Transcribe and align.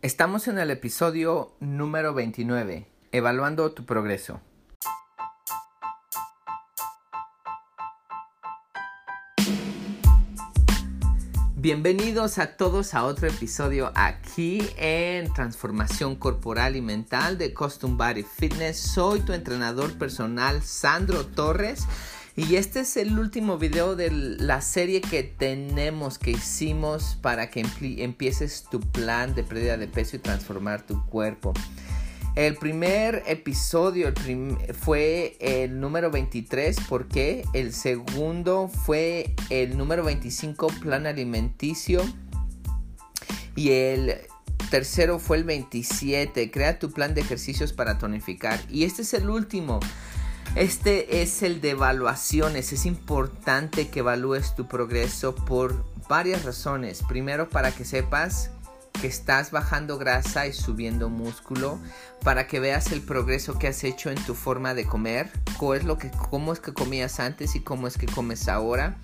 Estamos 0.00 0.46
en 0.46 0.60
el 0.60 0.70
episodio 0.70 1.56
número 1.58 2.14
29, 2.14 2.86
evaluando 3.10 3.72
tu 3.72 3.84
progreso. 3.84 4.40
Bienvenidos 11.56 12.38
a 12.38 12.56
todos 12.56 12.94
a 12.94 13.04
otro 13.04 13.26
episodio 13.26 13.90
aquí 13.96 14.60
en 14.76 15.32
Transformación 15.32 16.14
Corporal 16.14 16.76
y 16.76 16.80
Mental 16.80 17.36
de 17.36 17.52
Custom 17.52 17.98
Body 17.98 18.22
Fitness. 18.22 18.78
Soy 18.78 19.18
tu 19.22 19.32
entrenador 19.32 19.98
personal 19.98 20.62
Sandro 20.62 21.26
Torres 21.26 21.88
y 22.38 22.54
este 22.54 22.80
es 22.80 22.96
el 22.96 23.18
último 23.18 23.58
video 23.58 23.96
de 23.96 24.12
la 24.12 24.60
serie 24.60 25.00
que 25.00 25.24
tenemos, 25.24 26.18
que 26.20 26.30
hicimos 26.30 27.18
para 27.20 27.50
que 27.50 27.66
empieces 27.80 28.64
tu 28.70 28.78
plan 28.78 29.34
de 29.34 29.42
pérdida 29.42 29.76
de 29.76 29.88
peso 29.88 30.14
y 30.14 30.20
transformar 30.20 30.86
tu 30.86 31.04
cuerpo. 31.06 31.52
El 32.36 32.54
primer 32.54 33.24
episodio 33.26 34.12
fue 34.72 35.36
el 35.40 35.80
número 35.80 36.12
23, 36.12 36.76
porque 36.88 37.44
el 37.54 37.72
segundo 37.72 38.68
fue 38.68 39.34
el 39.50 39.76
número 39.76 40.04
25, 40.04 40.68
plan 40.80 41.08
alimenticio. 41.08 42.04
Y 43.56 43.70
el 43.70 44.14
tercero 44.70 45.18
fue 45.18 45.38
el 45.38 45.44
27, 45.44 46.52
crea 46.52 46.78
tu 46.78 46.92
plan 46.92 47.14
de 47.14 47.20
ejercicios 47.22 47.72
para 47.72 47.98
tonificar. 47.98 48.60
Y 48.70 48.84
este 48.84 49.02
es 49.02 49.12
el 49.14 49.28
último. 49.28 49.80
Este 50.54 51.22
es 51.22 51.42
el 51.42 51.60
de 51.60 51.70
evaluaciones. 51.70 52.72
Es 52.72 52.86
importante 52.86 53.88
que 53.88 54.00
evalúes 54.00 54.54
tu 54.54 54.66
progreso 54.66 55.34
por 55.34 55.84
varias 56.08 56.44
razones. 56.44 57.02
Primero, 57.06 57.48
para 57.48 57.70
que 57.70 57.84
sepas 57.84 58.50
que 59.00 59.06
estás 59.06 59.50
bajando 59.52 59.96
grasa 59.96 60.46
y 60.46 60.52
subiendo 60.52 61.08
músculo 61.08 61.78
para 62.22 62.46
que 62.46 62.58
veas 62.58 62.90
el 62.90 63.00
progreso 63.00 63.58
que 63.58 63.68
has 63.68 63.84
hecho 63.84 64.10
en 64.10 64.16
tu 64.24 64.34
forma 64.34 64.74
de 64.74 64.86
comer, 64.86 65.30
cómo 65.56 65.74
es, 65.74 65.84
lo 65.84 65.98
que, 65.98 66.10
cómo 66.10 66.52
es 66.52 66.58
que 66.58 66.74
comías 66.74 67.20
antes 67.20 67.54
y 67.54 67.60
cómo 67.60 67.86
es 67.86 67.96
que 67.96 68.06
comes 68.06 68.48
ahora, 68.48 68.96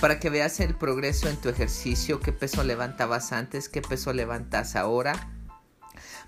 para 0.00 0.18
que 0.18 0.30
veas 0.30 0.58
el 0.60 0.74
progreso 0.74 1.28
en 1.28 1.36
tu 1.36 1.50
ejercicio, 1.50 2.20
qué 2.20 2.32
peso 2.32 2.64
levantabas 2.64 3.32
antes, 3.32 3.68
qué 3.68 3.82
peso 3.82 4.12
levantas 4.12 4.74
ahora, 4.74 5.28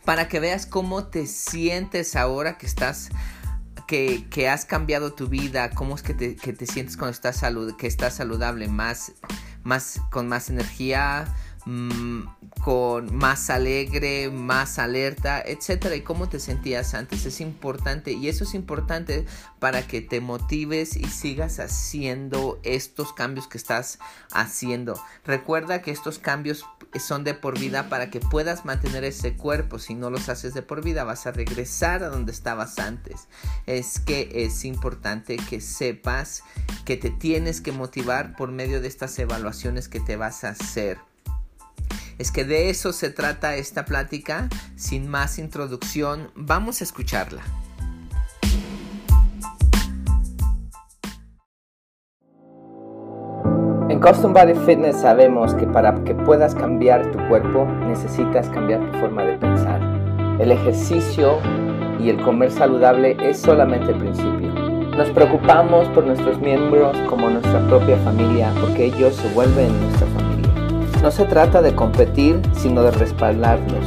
para 0.05 0.29
que 0.29 0.39
veas 0.39 0.67
cómo 0.67 1.05
te 1.05 1.27
sientes 1.27 2.17
ahora 2.17 2.59
que 2.59 2.67
estás 2.67 3.09
que, 3.87 4.29
que, 4.31 4.49
has 4.49 4.65
cambiado 4.65 5.13
tu 5.13 5.29
vida, 5.29 5.71
cómo 5.71 5.95
es 5.95 6.03
que 6.03 6.15
te, 6.15 6.37
que 6.37 6.53
te 6.53 6.67
sientes 6.67 6.97
cuando 6.97 7.13
estás 7.13 7.37
salud, 7.37 7.77
que 7.77 7.87
estás 7.87 8.15
saludable, 8.15 8.69
más, 8.69 9.13
más, 9.63 10.01
con 10.11 10.29
más 10.29 10.51
energía, 10.51 11.35
Mm, 11.67 12.25
con 12.63 13.15
más 13.15 13.51
alegre, 13.51 14.31
más 14.31 14.79
alerta, 14.79 15.43
etcétera, 15.45 15.97
y 15.97 16.01
cómo 16.01 16.29
te 16.29 16.41
sentías 16.41 16.95
antes 16.95 17.27
es 17.27 17.41
importante 17.41 18.13
y 18.13 18.29
eso 18.29 18.45
es 18.45 18.55
importante 18.55 19.27
para 19.59 19.87
que 19.87 20.01
te 20.01 20.21
motives 20.21 20.97
y 20.97 21.05
sigas 21.05 21.61
haciendo 21.61 22.59
estos 22.63 23.13
cambios 23.13 23.49
que 23.49 23.59
estás 23.59 23.99
haciendo. 24.33 25.01
Recuerda 25.25 25.83
que 25.83 25.91
estos 25.91 26.19
cambios 26.19 26.65
son 26.99 27.25
de 27.25 27.35
por 27.35 27.59
vida 27.59 27.89
para 27.89 28.11
que 28.11 28.21
puedas 28.21 28.65
mantener 28.65 29.05
ese 29.05 29.35
cuerpo. 29.35 29.79
Si 29.79 29.95
no 29.95 30.11
los 30.11 30.29
haces 30.29 30.55
de 30.55 30.63
por 30.63 30.83
vida, 30.83 31.05
vas 31.05 31.27
a 31.27 31.33
regresar 31.33 32.03
a 32.03 32.09
donde 32.09 32.33
estabas 32.33 32.79
antes. 32.79 33.29
Es 33.67 33.99
que 33.99 34.31
es 34.45 34.65
importante 34.65 35.37
que 35.37 35.61
sepas 35.61 36.43
que 36.85 36.97
te 36.97 37.11
tienes 37.11 37.61
que 37.61 37.73
motivar 37.73 38.37
por 38.37 38.51
medio 38.51 38.81
de 38.81 38.89
estas 38.89 39.19
evaluaciones 39.19 39.89
que 39.89 40.01
te 40.01 40.17
vas 40.17 40.45
a 40.45 40.51
hacer. 40.51 40.99
Es 42.19 42.31
que 42.31 42.45
de 42.45 42.70
eso 42.70 42.93
se 42.93 43.11
trata 43.11 43.57
esta 43.57 43.84
plática. 43.84 44.48
Sin 44.77 45.09
más 45.09 45.39
introducción, 45.39 46.31
vamos 46.34 46.81
a 46.81 46.84
escucharla. 46.84 47.43
En 53.91 54.01
Custom 54.01 54.33
Body 54.33 54.55
Fitness 54.67 55.01
sabemos 55.01 55.55
que 55.55 55.67
para 55.67 55.95
que 56.05 56.14
puedas 56.14 56.55
cambiar 56.55 57.13
tu 57.13 57.19
cuerpo 57.29 57.67
necesitas 57.86 58.48
cambiar 58.48 58.81
tu 58.91 58.98
forma 58.98 59.23
de 59.25 59.36
pensar. 59.39 59.81
El 60.41 60.51
ejercicio 60.51 61.39
y 62.01 62.08
el 62.08 62.20
comer 62.23 62.51
saludable 62.51 63.17
es 63.20 63.39
solamente 63.39 63.92
el 63.92 63.98
principio. 63.98 64.52
Nos 64.96 65.11
preocupamos 65.11 65.89
por 65.89 66.07
nuestros 66.07 66.41
miembros 66.41 66.96
como 67.08 67.29
nuestra 67.29 67.61
propia 67.69 67.96
familia 67.98 68.52
porque 68.61 68.86
ellos 68.86 69.14
se 69.17 69.29
vuelven 69.35 69.69
nuestra 69.83 70.07
familia. 70.07 70.23
No 71.05 71.11
se 71.11 71.27
trata 71.27 71.61
de 71.61 71.75
competir, 71.75 72.41
sino 72.55 72.83
de 72.83 72.91
respaldarnos. 72.91 73.85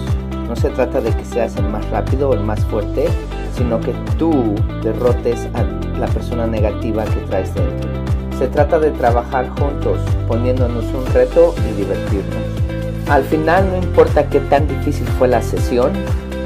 No 0.48 0.56
se 0.56 0.70
trata 0.70 1.02
de 1.02 1.10
que 1.10 1.26
seas 1.26 1.56
el 1.56 1.68
más 1.68 1.90
rápido 1.90 2.30
o 2.30 2.34
el 2.36 2.42
más 2.42 2.64
fuerte, 2.66 3.08
sino 3.56 3.80
que 3.80 3.92
tú 4.20 4.54
derrotes 4.84 5.48
a 5.56 5.64
la 5.98 6.06
persona 6.06 6.46
negativa 6.46 7.06
que 7.06 7.20
traes 7.22 7.56
dentro. 7.56 7.90
Se 8.38 8.48
trata 8.48 8.78
de 8.78 8.92
trabajar 8.92 9.50
juntos, 9.50 9.98
poniéndonos 10.28 10.86
un 10.94 11.08
reto 11.12 11.56
y 11.68 11.78
divertirnos. 11.78 13.10
Al 13.10 13.24
final 13.24 13.68
no 13.72 13.78
importa 13.78 14.30
qué 14.30 14.40
tan 14.42 14.68
difícil 14.68 15.08
fue 15.18 15.28
la 15.28 15.42
sesión, 15.42 15.94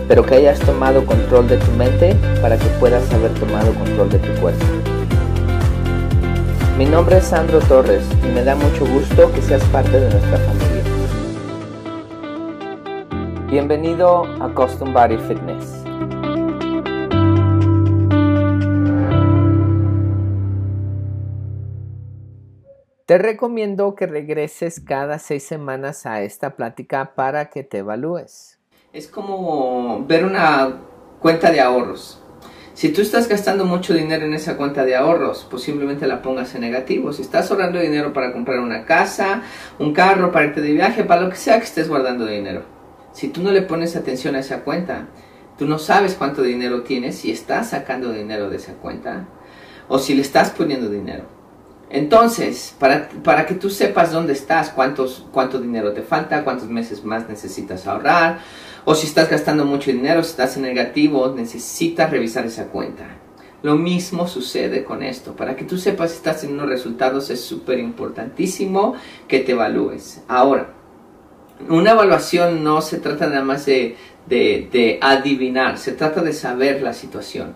pero 0.08 0.26
que 0.26 0.36
hayas 0.36 0.60
tomado 0.60 1.06
control 1.06 1.50
de 1.50 1.58
tu 1.58 1.72
mente 1.74 2.16
para 2.42 2.58
que 2.58 2.68
puedas 2.80 3.14
haber 3.14 3.34
tomado 3.34 3.74
control 3.74 4.10
de 4.10 4.20
tu 4.20 4.40
cuerpo. 4.40 4.81
Mi 6.78 6.86
nombre 6.86 7.18
es 7.18 7.26
Sandro 7.26 7.60
Torres 7.60 8.04
y 8.24 8.28
me 8.28 8.44
da 8.44 8.56
mucho 8.56 8.86
gusto 8.86 9.32
que 9.34 9.42
seas 9.42 9.64
parte 9.66 10.00
de 10.00 10.10
nuestra 10.10 10.38
familia. 10.38 10.84
Bienvenido 13.50 14.24
a 14.42 14.54
Custom 14.54 14.94
Body 14.94 15.18
Fitness. 15.18 15.84
Te 23.06 23.18
recomiendo 23.18 23.94
que 23.96 24.08
regreses 24.08 24.80
cada 24.80 25.20
seis 25.20 25.44
semanas 25.44 26.06
a 26.06 26.22
esta 26.22 26.56
plática 26.56 27.14
para 27.14 27.50
que 27.50 27.64
te 27.64 27.80
evalúes. 27.80 28.60
Es 28.94 29.08
como 29.08 30.06
ver 30.08 30.24
una 30.24 30.80
cuenta 31.20 31.52
de 31.52 31.60
ahorros. 31.60 32.21
Si 32.82 32.90
tú 32.90 33.02
estás 33.02 33.28
gastando 33.28 33.64
mucho 33.64 33.94
dinero 33.94 34.26
en 34.26 34.34
esa 34.34 34.58
cuenta 34.58 34.84
de 34.84 34.96
ahorros, 34.96 35.46
posiblemente 35.52 36.08
la 36.08 36.24
pongas 36.24 36.56
en 36.56 36.62
negativo. 36.62 37.14
Si 37.14 37.22
estás 37.22 37.52
ahorrando 37.52 37.80
dinero 37.80 38.12
para 38.12 38.34
comprar 38.34 38.60
una 38.60 38.86
casa, 38.86 39.44
un 39.78 39.94
carro, 39.94 40.32
para 40.32 40.46
irte 40.46 40.62
de 40.62 40.74
viaje, 40.74 41.04
para 41.04 41.22
lo 41.22 41.30
que 41.30 41.36
sea 41.36 41.60
que 41.60 41.66
estés 41.66 41.88
guardando 41.88 42.26
dinero. 42.26 42.64
Si 43.14 43.28
tú 43.28 43.44
no 43.44 43.52
le 43.52 43.62
pones 43.62 43.96
atención 43.96 44.34
a 44.34 44.40
esa 44.40 44.62
cuenta, 44.62 45.10
tú 45.60 45.68
no 45.68 45.78
sabes 45.78 46.16
cuánto 46.16 46.42
dinero 46.42 46.82
tienes, 46.82 47.18
si 47.20 47.30
estás 47.30 47.70
sacando 47.70 48.12
dinero 48.12 48.50
de 48.50 48.58
esa 48.58 48.74
cuenta 48.74 49.28
o 49.88 50.00
si 50.00 50.16
le 50.16 50.24
estás 50.24 50.50
poniendo 50.50 50.90
dinero. 50.90 51.26
Entonces, 51.92 52.74
para, 52.80 53.10
para 53.24 53.46
que 53.46 53.54
tú 53.54 53.70
sepas 53.70 54.12
dónde 54.12 54.34
estás, 54.34 54.72
cuántos, 54.72 55.28
cuánto 55.32 55.60
dinero 55.60 55.94
te 55.94 56.02
falta, 56.02 56.44
cuántos 56.44 56.68
meses 56.68 57.04
más 57.04 57.30
necesitas 57.30 57.86
ahorrar, 57.86 58.40
o 58.86 58.96
si 58.96 59.08
estás 59.08 59.30
gastando 59.30 59.66
mucho 59.66 59.92
dinero, 59.92 60.24
si 60.24 60.32
estás 60.32 60.58
en 60.58 60.64
negativo, 60.64 61.34
necesitas 61.36 62.10
revisar 62.10 62.46
esa 62.46 62.68
cuenta. 62.68 63.06
Lo 63.64 63.76
mismo 63.76 64.28
sucede 64.28 64.84
con 64.84 65.04
esto. 65.04 65.36
Para 65.36 65.56
que 65.56 65.66
tú 65.66 65.78
sepas 65.78 66.12
si 66.12 66.18
estás 66.18 66.42
teniendo 66.42 66.66
resultados 66.66 67.30
es 67.30 67.42
súper 67.42 67.80
importantísimo 67.80 68.96
que 69.28 69.40
te 69.40 69.52
evalúes. 69.52 70.22
Ahora, 70.28 70.74
una 71.70 71.92
evaluación 71.92 72.64
no 72.64 72.82
se 72.82 72.98
trata 72.98 73.28
nada 73.28 73.44
más 73.44 73.68
de, 73.68 73.98
de 74.28 74.98
adivinar, 75.00 75.78
se 75.78 75.92
trata 75.92 76.22
de 76.24 76.34
saber 76.34 76.82
la 76.82 76.94
situación. 76.94 77.54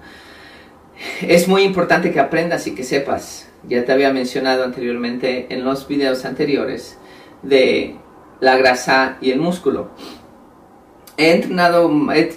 Es 1.22 1.48
muy 1.48 1.64
importante 1.64 2.12
que 2.12 2.20
aprendas 2.20 2.68
y 2.68 2.76
que 2.76 2.84
sepas, 2.84 3.50
ya 3.68 3.84
te 3.84 3.92
había 3.92 4.14
mencionado 4.14 4.64
anteriormente 4.64 5.48
en 5.50 5.66
los 5.66 5.88
videos 5.88 6.24
anteriores, 6.24 6.98
de 7.42 7.96
la 8.40 8.58
grasa 8.58 9.18
y 9.22 9.32
el 9.32 9.40
músculo 9.40 9.90
he 11.18 11.32
entrenado, 11.32 11.92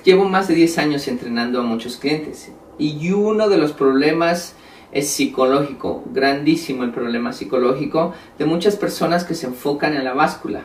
llevo 0.04 0.24
más 0.24 0.48
de 0.48 0.54
10 0.54 0.78
años 0.78 1.08
entrenando 1.08 1.60
a 1.60 1.64
muchos 1.64 1.96
clientes 1.96 2.52
y 2.78 3.10
uno 3.12 3.48
de 3.48 3.58
los 3.58 3.72
problemas 3.72 4.54
es 4.92 5.08
psicológico, 5.08 6.04
grandísimo 6.12 6.84
el 6.84 6.92
problema 6.92 7.32
psicológico 7.32 8.14
de 8.38 8.46
muchas 8.46 8.76
personas 8.76 9.24
que 9.24 9.34
se 9.34 9.46
enfocan 9.46 9.94
en 9.94 10.04
la 10.04 10.14
báscula. 10.14 10.62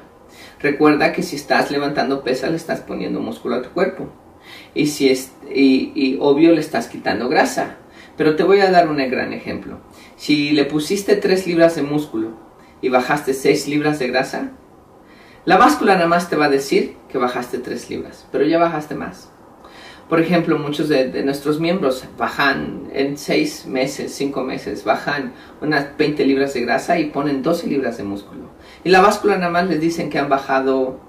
Recuerda 0.60 1.12
que 1.12 1.24
si 1.24 1.36
estás 1.36 1.72
levantando 1.72 2.24
pesas 2.24 2.52
le 2.52 2.58
estás 2.58 2.82
poniendo 2.82 3.20
músculo 3.20 3.56
a 3.56 3.62
tu 3.62 3.70
cuerpo 3.70 4.08
y 4.74 4.88
si 4.88 5.10
es 5.10 5.32
y, 5.54 5.92
y 5.96 6.18
obvio 6.22 6.52
le 6.54 6.62
estás 6.62 6.88
quitando 6.88 7.30
grasa. 7.30 7.78
Pero 8.16 8.36
te 8.36 8.44
voy 8.44 8.60
a 8.60 8.70
dar 8.70 8.88
un 8.88 8.98
gran 8.98 9.34
ejemplo. 9.34 9.80
Si 10.18 10.52
le 10.52 10.66
pusiste 10.66 11.16
3 11.16 11.48
libras 11.48 11.76
de 11.76 11.82
músculo 11.82 12.30
y 12.80 12.90
bajaste 12.90 13.34
6 13.34 13.68
libras 13.68 13.98
de 13.98 14.08
grasa, 14.08 14.52
la 15.45 15.57
báscula 15.57 15.95
nada 15.95 16.07
más 16.07 16.30
te 16.30 16.38
va 16.38 16.45
a 16.45 16.50
decir 16.50 16.95
que 17.10 17.18
bajaste 17.18 17.57
3 17.57 17.90
libras, 17.90 18.25
pero 18.31 18.45
ya 18.45 18.60
bajaste 18.60 18.95
más. 18.95 19.30
Por 20.07 20.22
ejemplo, 20.22 20.57
muchos 20.57 20.88
de, 20.88 21.24
nuestros 21.24 21.60
miembros 21.60 22.06
bajan 22.18 22.90
en 22.94 23.18
6 23.18 23.66
meses, 23.66 24.13
5 24.16 24.44
meses, 24.44 24.86
bajan 24.86 25.34
unas 25.60 25.98
20 25.98 26.25
libras 26.25 26.54
de 26.54 26.62
grasa 26.62 26.98
y 27.00 27.06
ponen 27.06 27.42
12 27.42 27.68
libras 27.68 27.98
de 27.98 28.04
músculo. 28.04 28.50
Y 28.86 28.90
la 28.90 29.01
báscula 29.01 29.38
nada 29.38 29.51
más 29.51 29.68
les 29.68 29.81
dicen 29.81 30.10
que 30.10 30.19
han 30.19 30.30
bajado 30.30 31.00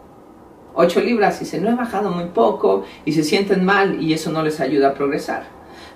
8 0.75 1.00
libras 1.02 1.37
y 1.37 1.44
dicen, 1.44 1.62
no 1.62 1.70
he 1.70 1.75
bajado 1.75 2.10
muy 2.10 2.26
poco 2.26 2.84
y 3.04 3.12
se 3.12 3.22
sienten 3.22 3.64
mal 3.64 4.02
y 4.02 4.14
eso 4.14 4.32
no 4.32 4.42
les 4.42 4.58
ayuda 4.58 4.88
a 4.88 4.94
progresar. 4.94 5.44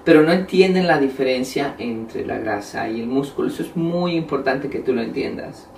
Pero 0.04 0.22
no 0.22 0.32
entienden 0.32 0.86
la 0.86 0.98
diferencia 0.98 1.74
entre 1.78 2.24
la 2.24 2.38
grasa 2.38 2.88
y 2.88 3.00
el 3.00 3.08
músculo. 3.08 3.48
Eso 3.48 3.62
es 3.62 3.76
muy 3.76 4.14
importante 4.14 4.70
que 4.70 4.78
tú 4.78 4.92
lo 4.92 5.02
entiendas. 5.02 5.68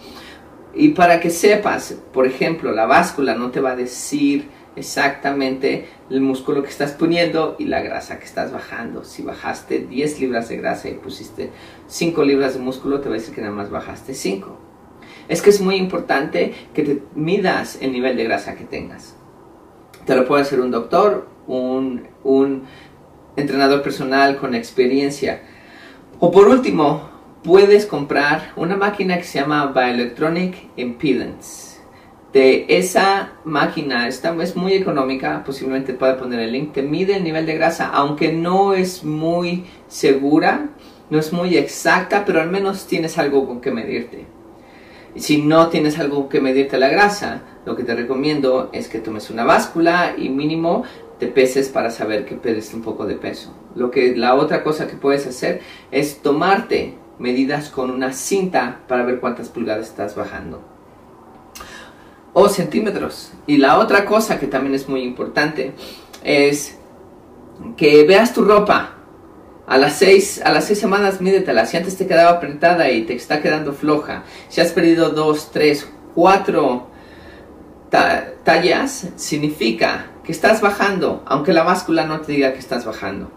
Y 0.75 0.91
para 0.91 1.21
que 1.21 1.31
sepas, 1.31 1.97
por 2.13 2.27
ejemplo, 2.27 2.73
la 2.73 2.87
báscula 2.87 3.35
no 3.35 3.51
te 3.51 3.61
va 3.61 3.73
a 3.73 3.77
decir 3.77 4.49
exactamente 4.77 5.89
el 6.11 6.21
músculo 6.21 6.63
que 6.63 6.69
estás 6.69 6.93
poniendo 6.93 7.57
y 7.59 7.65
la 7.65 7.81
grasa 7.83 8.19
que 8.19 8.25
estás 8.25 8.53
bajando. 8.53 9.05
Si 9.05 9.23
bajaste 9.23 9.81
10 9.81 10.21
libras 10.21 10.49
de 10.49 10.57
grasa 10.59 10.89
y 10.89 10.95
pusiste 10.95 11.51
5 11.89 12.25
libras 12.25 12.55
de 12.55 12.61
músculo, 12.61 13.01
te 13.01 13.09
va 13.09 13.17
a 13.17 13.19
decir 13.19 13.35
que 13.35 13.41
nada 13.41 13.53
más 13.53 13.71
bajaste 13.71 14.15
5. 14.15 14.59
Es 15.29 15.43
que 15.43 15.51
es 15.51 15.61
muy 15.61 15.77
importante 15.77 16.55
que 16.73 16.83
te 16.83 17.03
midas 17.15 17.79
el 17.81 17.93
nivel 17.93 18.17
de 18.17 18.25
grasa 18.25 18.55
que 18.55 18.65
tengas. 18.65 19.17
Te 20.07 20.17
lo 20.17 20.27
puede 20.27 20.43
hacer 20.43 20.61
un 20.61 20.71
doctor, 20.71 21.29
un, 21.47 22.09
un 22.25 22.65
entrenador 23.37 23.83
personal 23.83 24.37
con 24.39 24.55
experiencia. 24.55 25.43
O 26.21 26.31
por 26.31 26.49
último, 26.49 27.10
puedes 27.43 27.87
comprar 27.87 28.53
una 28.57 28.77
máquina 28.77 29.17
que 29.17 29.25
se 29.25 29.41
llama 29.41 29.73
Bioelectronic 29.75 30.71
Impedance 30.77 31.71
de 32.33 32.67
esa 32.69 33.33
máquina, 33.45 34.07
esta 34.07 34.35
es 34.41 34.55
muy 34.55 34.75
económica, 34.75 35.43
posiblemente 35.45 35.95
pueda 35.95 36.17
poner 36.17 36.41
el 36.41 36.53
link, 36.53 36.73
te 36.73 36.83
mide 36.83 37.17
el 37.17 37.25
nivel 37.25 37.45
de 37.45 37.57
grasa, 37.57 37.89
aunque 37.89 38.33
no 38.33 38.75
es 38.75 39.03
muy 39.03 39.65
segura, 39.89 40.69
no 41.11 41.19
es 41.19 41.33
muy 41.33 41.57
exacta, 41.57 42.25
pero 42.25 42.41
al 42.41 42.51
menos 42.51 42.87
tienes 42.87 43.19
algo 43.19 43.47
con 43.47 43.61
que 43.61 43.73
medirte. 43.73 44.27
Y 45.13 45.21
si 45.21 45.43
no 45.43 45.69
tienes 45.71 45.99
algo 45.99 46.29
que 46.29 46.41
medirte 46.41 46.79
la 46.79 46.89
grasa, 46.89 47.43
lo 47.67 47.75
que 47.75 47.83
te 47.83 47.97
recomiendo 47.97 48.71
es 48.73 48.87
que 48.87 49.01
tomes 49.01 49.29
una 49.31 49.43
báscula 49.43 50.15
y 50.17 50.29
mínimo 50.29 50.85
te 51.19 51.27
peses 51.27 51.69
para 51.69 51.91
saber 51.91 52.25
que 52.25 52.37
pierdes 52.37 52.73
un 52.73 52.83
poco 52.83 53.07
de 53.07 53.17
peso. 53.17 53.53
Lo 53.75 53.91
que 53.91 54.17
la 54.17 54.37
otra 54.37 54.63
cosa 54.63 54.87
que 54.87 54.97
puedes 54.97 55.27
hacer 55.27 55.63
es 55.91 56.23
tomarte 56.23 56.95
medidas 57.21 57.69
con 57.69 57.91
una 57.91 58.13
cinta 58.13 58.81
para 58.89 59.05
ver 59.05 59.21
cuántas 59.21 59.49
pulgadas 59.49 59.87
estás 59.87 60.17
bajando 60.17 60.71
o 62.33 62.49
centímetros. 62.49 63.33
Y 63.47 63.57
la 63.59 63.79
otra 63.79 64.05
cosa 64.05 64.39
que 64.39 64.47
también 64.47 64.75
es 64.75 64.89
muy 64.89 65.03
importante 65.03 65.73
es 66.23 66.79
que 67.77 68.05
veas 68.05 68.33
tu 68.33 68.45
ropa. 68.45 68.97
A 69.67 69.79
las 69.79 69.93
seis, 69.99 70.41
a 70.45 70.51
las 70.51 70.65
seis 70.65 70.81
semanas 70.81 71.21
mídetela. 71.21 71.65
Si 71.65 71.77
antes 71.77 71.97
te 71.97 72.07
quedaba 72.07 72.31
apretada 72.31 72.91
y 72.91 73.03
te 73.03 73.15
está 73.15 73.41
quedando 73.41 73.73
floja. 73.73 74.25
Si 74.49 74.61
has 74.61 74.73
perdido 74.73 75.11
dos, 75.11 75.53
tres, 75.53 75.89
cuatro 76.15 76.89
tallas, 78.45 79.09
significa 79.17 80.07
que 80.25 80.33
estás 80.33 80.61
bajando, 80.61 81.23
aunque 81.27 81.53
la 81.53 81.63
báscula 81.63 82.05
no 82.05 82.21
te 82.21 82.33
diga 82.33 82.53
que 82.53 82.59
estás 82.59 82.85
bajando. 82.85 83.31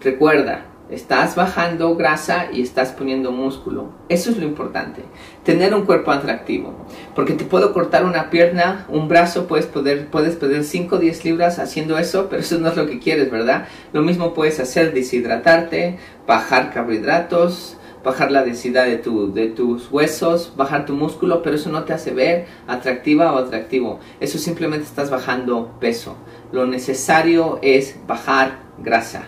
Recuerda, 0.00 0.66
Estás 0.94 1.34
bajando 1.34 1.96
grasa 1.96 2.46
y 2.52 2.62
estás 2.62 2.92
poniendo 2.92 3.32
músculo. 3.32 3.88
Eso 4.08 4.30
es 4.30 4.38
lo 4.38 4.44
importante. 4.44 5.02
Tener 5.42 5.74
un 5.74 5.86
cuerpo 5.86 6.12
atractivo. 6.12 6.72
Porque 7.16 7.32
te 7.32 7.44
puedo 7.44 7.72
cortar 7.72 8.04
una 8.04 8.30
pierna, 8.30 8.86
un 8.88 9.08
brazo, 9.08 9.48
puedes, 9.48 9.66
poder, 9.66 10.06
puedes 10.06 10.36
perder 10.36 10.62
5 10.62 10.94
o 10.94 10.98
10 11.00 11.24
libras 11.24 11.58
haciendo 11.58 11.98
eso, 11.98 12.28
pero 12.30 12.42
eso 12.42 12.60
no 12.60 12.68
es 12.68 12.76
lo 12.76 12.86
que 12.86 13.00
quieres, 13.00 13.28
¿verdad? 13.28 13.66
Lo 13.92 14.02
mismo 14.02 14.34
puedes 14.34 14.60
hacer, 14.60 14.94
deshidratarte, 14.94 15.98
bajar 16.28 16.72
carbohidratos, 16.72 17.76
bajar 18.04 18.30
la 18.30 18.44
densidad 18.44 18.86
de, 18.86 18.98
tu, 18.98 19.34
de 19.34 19.48
tus 19.48 19.90
huesos, 19.90 20.52
bajar 20.56 20.86
tu 20.86 20.94
músculo, 20.94 21.42
pero 21.42 21.56
eso 21.56 21.70
no 21.70 21.82
te 21.82 21.92
hace 21.92 22.12
ver 22.12 22.46
atractiva 22.68 23.32
o 23.32 23.38
atractivo. 23.38 23.98
Eso 24.20 24.38
simplemente 24.38 24.84
estás 24.84 25.10
bajando 25.10 25.74
peso. 25.80 26.16
Lo 26.52 26.66
necesario 26.66 27.58
es 27.62 27.96
bajar 28.06 28.60
grasa. 28.78 29.24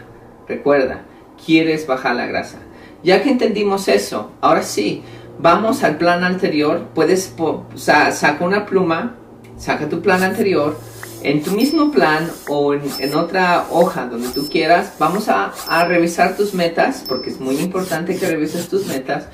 Recuerda, 0.47 1.03
quieres 1.45 1.87
bajar 1.87 2.17
la 2.17 2.27
grasa. 2.27 2.59
Ya 3.03 3.23
que 3.23 3.31
entendimos 3.31 3.89
eso, 3.89 4.33
ahora 4.41 4.63
sí, 4.63 5.03
vamos 5.39 5.83
al 5.85 5.97
plan 5.99 6.25
anterior. 6.25 6.89
Puedes, 6.95 7.35
saca 7.77 8.45
una 8.45 8.67
pluma, 8.67 9.17
saca 9.57 9.89
tu 9.89 10.01
plan 10.01 10.23
anterior. 10.23 10.79
En 11.23 11.43
tu 11.43 11.53
mismo 11.53 11.91
plan 11.91 12.31
o 12.49 12.75
en, 12.75 13.15
otra 13.15 13.67
hoja 13.71 14.07
donde 14.07 14.29
tú 14.29 14.49
quieras, 14.49 14.95
vamos 14.99 15.29
a 15.29 15.85
revisar 15.87 16.37
tus 16.37 16.55
metas, 16.55 17.05
porque 17.09 17.31
es 17.31 17.41
muy 17.41 17.57
importante 17.57 18.17
que 18.17 18.29
revises 18.29 18.69
tus 18.69 18.87
metas. 18.87 19.29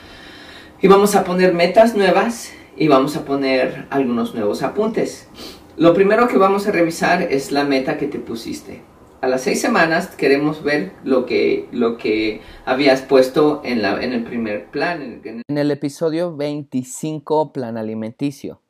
Y 0.81 0.89
vamos 0.89 1.15
a 1.15 1.25
poner 1.25 1.55
metas 1.55 1.95
nuevas 1.95 2.51
y 2.77 2.89
vamos 2.89 3.17
a 3.17 3.25
poner 3.25 3.87
algunos 3.91 4.35
nuevos 4.35 4.63
apuntes. 4.63 5.29
Lo 5.77 5.95
primero 5.95 6.29
que 6.29 6.37
vamos 6.37 6.67
a 6.67 6.73
revisar 6.73 7.23
es 7.23 7.53
la 7.53 7.65
meta 7.65 7.97
que 7.97 8.07
te 8.07 8.19
pusiste 8.19 8.83
a 9.23 9.29
las 9.29 9.43
seis 9.43 9.61
semanas 9.61 10.09
queremos 10.09 10.65
ver 10.65 10.93
lo 11.05 11.27
que, 11.27 11.69
lo 11.71 11.97
que 11.97 12.41
habías 12.67 13.03
puesto 13.03 13.63
en, 13.65 13.81
la, 13.81 14.03
en 14.03 14.13
el 14.13 14.25
primer 14.25 14.67
plan. 14.67 15.23
En 15.25 15.59
el 15.59 15.71
episodio 15.71 16.37
25, 16.37 17.53
plan 17.53 17.77
alimenticio. 17.77 18.61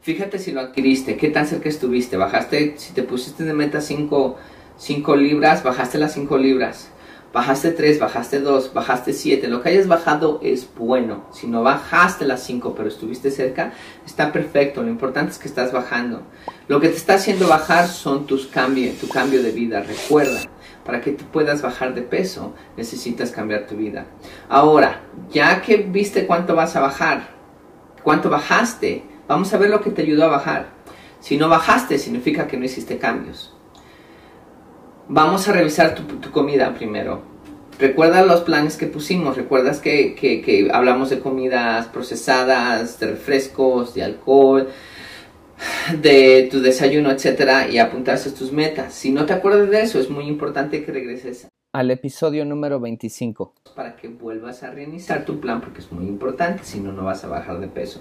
Fíjate 0.00 0.40
si 0.40 0.50
lo 0.50 0.60
adquiriste, 0.60 1.16
qué 1.16 1.28
tan 1.28 1.46
cerca 1.46 1.68
estuviste. 1.68 2.16
Bajaste, 2.16 2.74
si 2.78 2.92
te 2.92 3.04
pusiste 3.04 3.44
de 3.44 3.54
meta 3.54 3.80
5 3.80 4.36
libras, 5.16 5.62
bajaste 5.62 5.98
las 5.98 6.14
5 6.14 6.36
libras 6.38 6.90
bajaste 7.32 7.70
3, 7.70 8.00
bajaste 8.00 8.40
2, 8.40 8.74
bajaste 8.74 9.12
7, 9.12 9.48
lo 9.48 9.62
que 9.62 9.68
hayas 9.68 9.86
bajado 9.86 10.40
es 10.42 10.68
bueno. 10.76 11.24
Si 11.32 11.46
no 11.46 11.62
bajaste 11.62 12.24
las 12.24 12.42
5 12.42 12.74
pero 12.74 12.88
estuviste 12.88 13.30
cerca, 13.30 13.72
está 14.04 14.32
perfecto. 14.32 14.82
Lo 14.82 14.88
importante 14.88 15.32
es 15.32 15.38
que 15.38 15.48
estás 15.48 15.72
bajando. 15.72 16.22
Lo 16.68 16.80
que 16.80 16.88
te 16.88 16.96
está 16.96 17.14
haciendo 17.14 17.48
bajar 17.48 17.86
son 17.86 18.26
tus 18.26 18.46
cambios, 18.46 18.98
tu 18.98 19.08
cambio 19.08 19.42
de 19.42 19.52
vida. 19.52 19.80
Recuerda, 19.80 20.40
para 20.84 21.00
que 21.00 21.12
tú 21.12 21.24
puedas 21.26 21.62
bajar 21.62 21.94
de 21.94 22.02
peso, 22.02 22.54
necesitas 22.76 23.30
cambiar 23.30 23.66
tu 23.66 23.76
vida. 23.76 24.06
Ahora, 24.48 25.02
ya 25.30 25.62
que 25.62 25.76
viste 25.76 26.26
cuánto 26.26 26.56
vas 26.56 26.74
a 26.74 26.80
bajar, 26.80 27.30
cuánto 28.02 28.30
bajaste, 28.30 29.04
vamos 29.28 29.52
a 29.52 29.58
ver 29.58 29.70
lo 29.70 29.80
que 29.80 29.90
te 29.90 30.02
ayudó 30.02 30.24
a 30.24 30.28
bajar. 30.28 30.70
Si 31.20 31.36
no 31.36 31.48
bajaste, 31.48 31.98
significa 31.98 32.46
que 32.46 32.56
no 32.56 32.64
hiciste 32.64 32.98
cambios. 32.98 33.54
Vamos 35.12 35.48
a 35.48 35.52
revisar 35.52 35.96
tu, 35.96 36.30
comida 36.30 36.72
primero. 36.72 37.22
Recuerda 37.80 38.24
los 38.24 38.42
planes 38.42 38.76
que 38.76 38.86
pusimos, 38.86 39.36
recuerdas 39.36 39.80
que, 39.80 40.70
hablamos 40.72 41.10
de 41.10 41.18
comidas 41.18 41.88
procesadas, 41.88 43.00
de 43.00 43.08
refrescos, 43.08 43.92
de 43.92 44.04
alcohol, 44.04 44.68
de 46.00 46.46
tu 46.48 46.60
desayuno, 46.60 47.10
etcétera, 47.10 47.68
y 47.68 47.78
apuntarse 47.78 48.30
tus 48.30 48.52
metas. 48.52 48.94
Si 48.94 49.10
no 49.10 49.26
te 49.26 49.32
acuerdas 49.32 49.68
de 49.68 49.82
eso, 49.82 49.98
es 49.98 50.08
muy 50.08 50.28
importante 50.28 50.84
que 50.84 50.92
regreses 50.92 51.48
al 51.72 51.90
episodio 51.90 52.44
número 52.44 52.78
25 52.78 53.54
para 53.74 53.96
que 53.96 54.08
vuelvas 54.08 54.62
a 54.62 54.70
reiniciar 54.70 55.24
tu 55.24 55.40
plan 55.40 55.60
porque 55.60 55.80
es 55.80 55.90
muy 55.90 56.06
importante, 56.06 56.62
si 56.62 56.78
no, 56.78 56.92
no 56.92 57.04
vas 57.04 57.24
a 57.24 57.28
bajar 57.28 57.58
de 57.58 57.66
peso. 57.66 58.00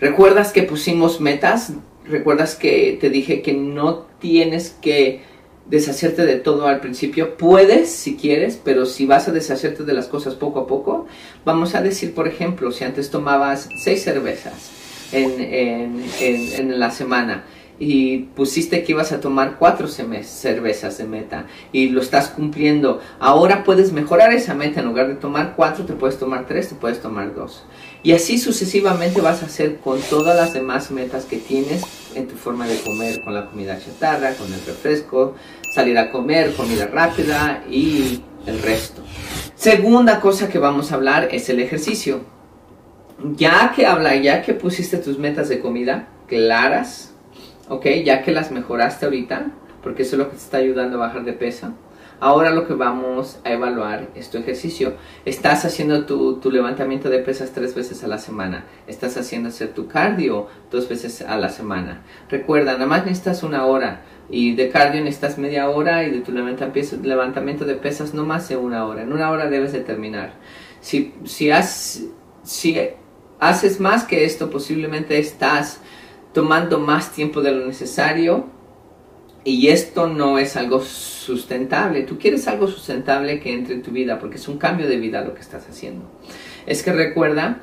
¿Recuerdas 0.00 0.52
que 0.52 0.62
pusimos 0.62 1.20
metas? 1.20 1.74
¿Recuerdas 2.06 2.56
que 2.56 2.96
te 2.98 3.10
dije 3.10 3.42
que 3.42 3.52
no 3.52 4.06
tienes 4.20 4.70
que 4.70 5.33
deshacerte 5.66 6.26
de 6.26 6.36
todo 6.36 6.66
al 6.66 6.80
principio. 6.80 7.36
Puedes 7.36 7.90
si 7.90 8.16
quieres, 8.16 8.60
pero 8.62 8.86
si 8.86 9.06
vas 9.06 9.28
a 9.28 9.32
deshacerte 9.32 9.84
de 9.84 9.94
las 9.94 10.06
cosas 10.06 10.34
poco 10.34 10.60
a 10.60 10.66
poco, 10.66 11.06
vamos 11.44 11.74
a 11.74 11.82
decir, 11.82 12.14
por 12.14 12.28
ejemplo, 12.28 12.70
si 12.72 12.84
antes 12.84 13.10
tomabas 13.10 13.68
seis 13.82 14.02
cervezas 14.02 14.70
en, 15.12 15.40
en, 15.40 16.04
en, 16.20 16.78
la 16.78 16.90
semana 16.90 17.44
y 17.78 18.18
pusiste 18.36 18.84
que 18.84 18.92
ibas 18.92 19.12
a 19.12 19.20
tomar 19.20 19.56
cuatro 19.58 19.88
cervezas 19.88 20.98
de 20.98 21.04
meta 21.04 21.46
y 21.72 21.88
lo 21.88 22.00
estás 22.00 22.28
cumpliendo, 22.28 23.00
ahora 23.18 23.64
puedes 23.64 23.92
mejorar 23.92 24.32
esa 24.32 24.54
meta. 24.54 24.80
En 24.80 24.86
lugar 24.86 25.08
de 25.08 25.14
tomar 25.14 25.54
cuatro, 25.56 25.84
te 25.84 25.94
puedes 25.94 26.18
tomar 26.18 26.46
tres, 26.46 26.68
te 26.68 26.74
puedes 26.74 27.00
tomar 27.00 27.34
dos. 27.34 27.64
Y 28.02 28.12
así 28.12 28.38
sucesivamente 28.38 29.20
vas 29.20 29.42
a 29.42 29.46
hacer 29.46 29.78
con 29.78 29.98
todas 30.10 30.36
las 30.36 30.52
demás 30.52 30.90
metas 30.90 31.24
que 31.24 31.38
tienes 31.38 31.82
en 32.14 32.28
tu 32.28 32.36
forma 32.36 32.66
de 32.66 32.78
comer, 32.80 33.20
con 33.22 33.34
la 33.34 33.46
comida 33.46 33.78
chatarra, 33.78 34.34
con 34.34 34.52
el 34.52 34.60
refresco, 34.64 35.34
salir 35.74 35.98
a 35.98 36.10
comer, 36.10 36.54
comida 36.54 36.86
rápida 36.86 37.64
y 37.70 38.22
el 38.46 38.60
resto. 38.62 39.02
Segunda 39.54 40.20
cosa 40.20 40.48
que 40.48 40.58
vamos 40.58 40.92
a 40.92 40.96
hablar 40.96 41.28
es 41.32 41.48
el 41.48 41.60
ejercicio. 41.60 42.20
Ya 43.36 43.72
que 43.74 43.86
habla, 43.86 44.16
ya 44.16 44.42
que 44.42 44.54
pusiste 44.54 44.98
tus 44.98 45.18
metas 45.18 45.48
de 45.48 45.60
comida 45.60 46.08
claras, 46.26 47.14
ok, 47.68 47.86
ya 48.04 48.22
que 48.22 48.32
las 48.32 48.50
mejoraste 48.50 49.06
ahorita, 49.06 49.52
porque 49.82 50.02
eso 50.02 50.16
es 50.16 50.18
lo 50.18 50.30
que 50.30 50.36
te 50.36 50.42
está 50.42 50.58
ayudando 50.58 50.96
a 50.96 51.06
bajar 51.06 51.24
de 51.24 51.32
peso, 51.32 51.72
Ahora 52.24 52.52
lo 52.52 52.66
que 52.66 52.72
vamos 52.72 53.38
a 53.44 53.52
evaluar 53.52 54.08
es 54.14 54.30
tu 54.30 54.38
ejercicio. 54.38 54.94
Estás 55.26 55.66
haciendo 55.66 56.06
tu, 56.06 56.40
levantamiento 56.50 57.10
de 57.10 57.18
pesas 57.18 57.52
tres 57.52 57.74
veces 57.74 58.02
a 58.02 58.08
la 58.08 58.16
semana. 58.16 58.64
Estás 58.86 59.18
haciendo 59.18 59.50
hacer 59.50 59.74
tu 59.74 59.88
cardio 59.88 60.46
dos 60.70 60.88
veces 60.88 61.20
a 61.20 61.36
la 61.36 61.50
semana. 61.50 62.00
Recuerda, 62.30 62.72
nada 62.72 62.86
más 62.86 63.04
necesitas 63.04 63.42
una 63.42 63.66
hora. 63.66 64.04
Y 64.30 64.54
de 64.54 64.70
cardio 64.70 65.04
necesitas 65.04 65.36
media 65.36 65.68
hora 65.68 66.02
y 66.04 66.12
de 66.12 66.20
tu 66.20 66.32
levantamiento 66.32 67.66
de 67.66 67.74
pesas 67.74 68.14
no 68.14 68.24
más 68.24 68.48
de 68.48 68.56
una 68.56 68.86
hora. 68.86 69.02
En 69.02 69.12
una 69.12 69.30
hora 69.30 69.50
debes 69.50 69.74
de 69.74 69.80
terminar. 69.80 70.32
Si, 70.80 71.12
si, 71.24 71.50
has, 71.50 72.04
si 72.42 72.78
haces 73.38 73.80
más 73.80 74.04
que 74.04 74.24
esto, 74.24 74.48
posiblemente 74.48 75.18
estás 75.18 75.82
tomando 76.32 76.80
más 76.80 77.12
tiempo 77.12 77.42
de 77.42 77.52
lo 77.52 77.66
necesario 77.66 78.53
y 79.44 79.68
esto 79.68 80.08
no 80.08 80.38
es 80.38 80.56
algo 80.56 80.80
sustentable. 80.80 82.02
Tú 82.02 82.18
quieres 82.18 82.48
algo 82.48 82.66
sustentable 82.66 83.40
que 83.40 83.52
entre 83.52 83.74
en 83.74 83.82
tu 83.82 83.90
vida 83.90 84.18
porque 84.18 84.36
es 84.36 84.48
un 84.48 84.58
cambio 84.58 84.88
de 84.88 84.96
vida 84.96 85.22
lo 85.22 85.34
que 85.34 85.42
estás 85.42 85.68
haciendo. 85.68 86.10
Es 86.66 86.82
que 86.82 86.94
recuerda, 86.94 87.60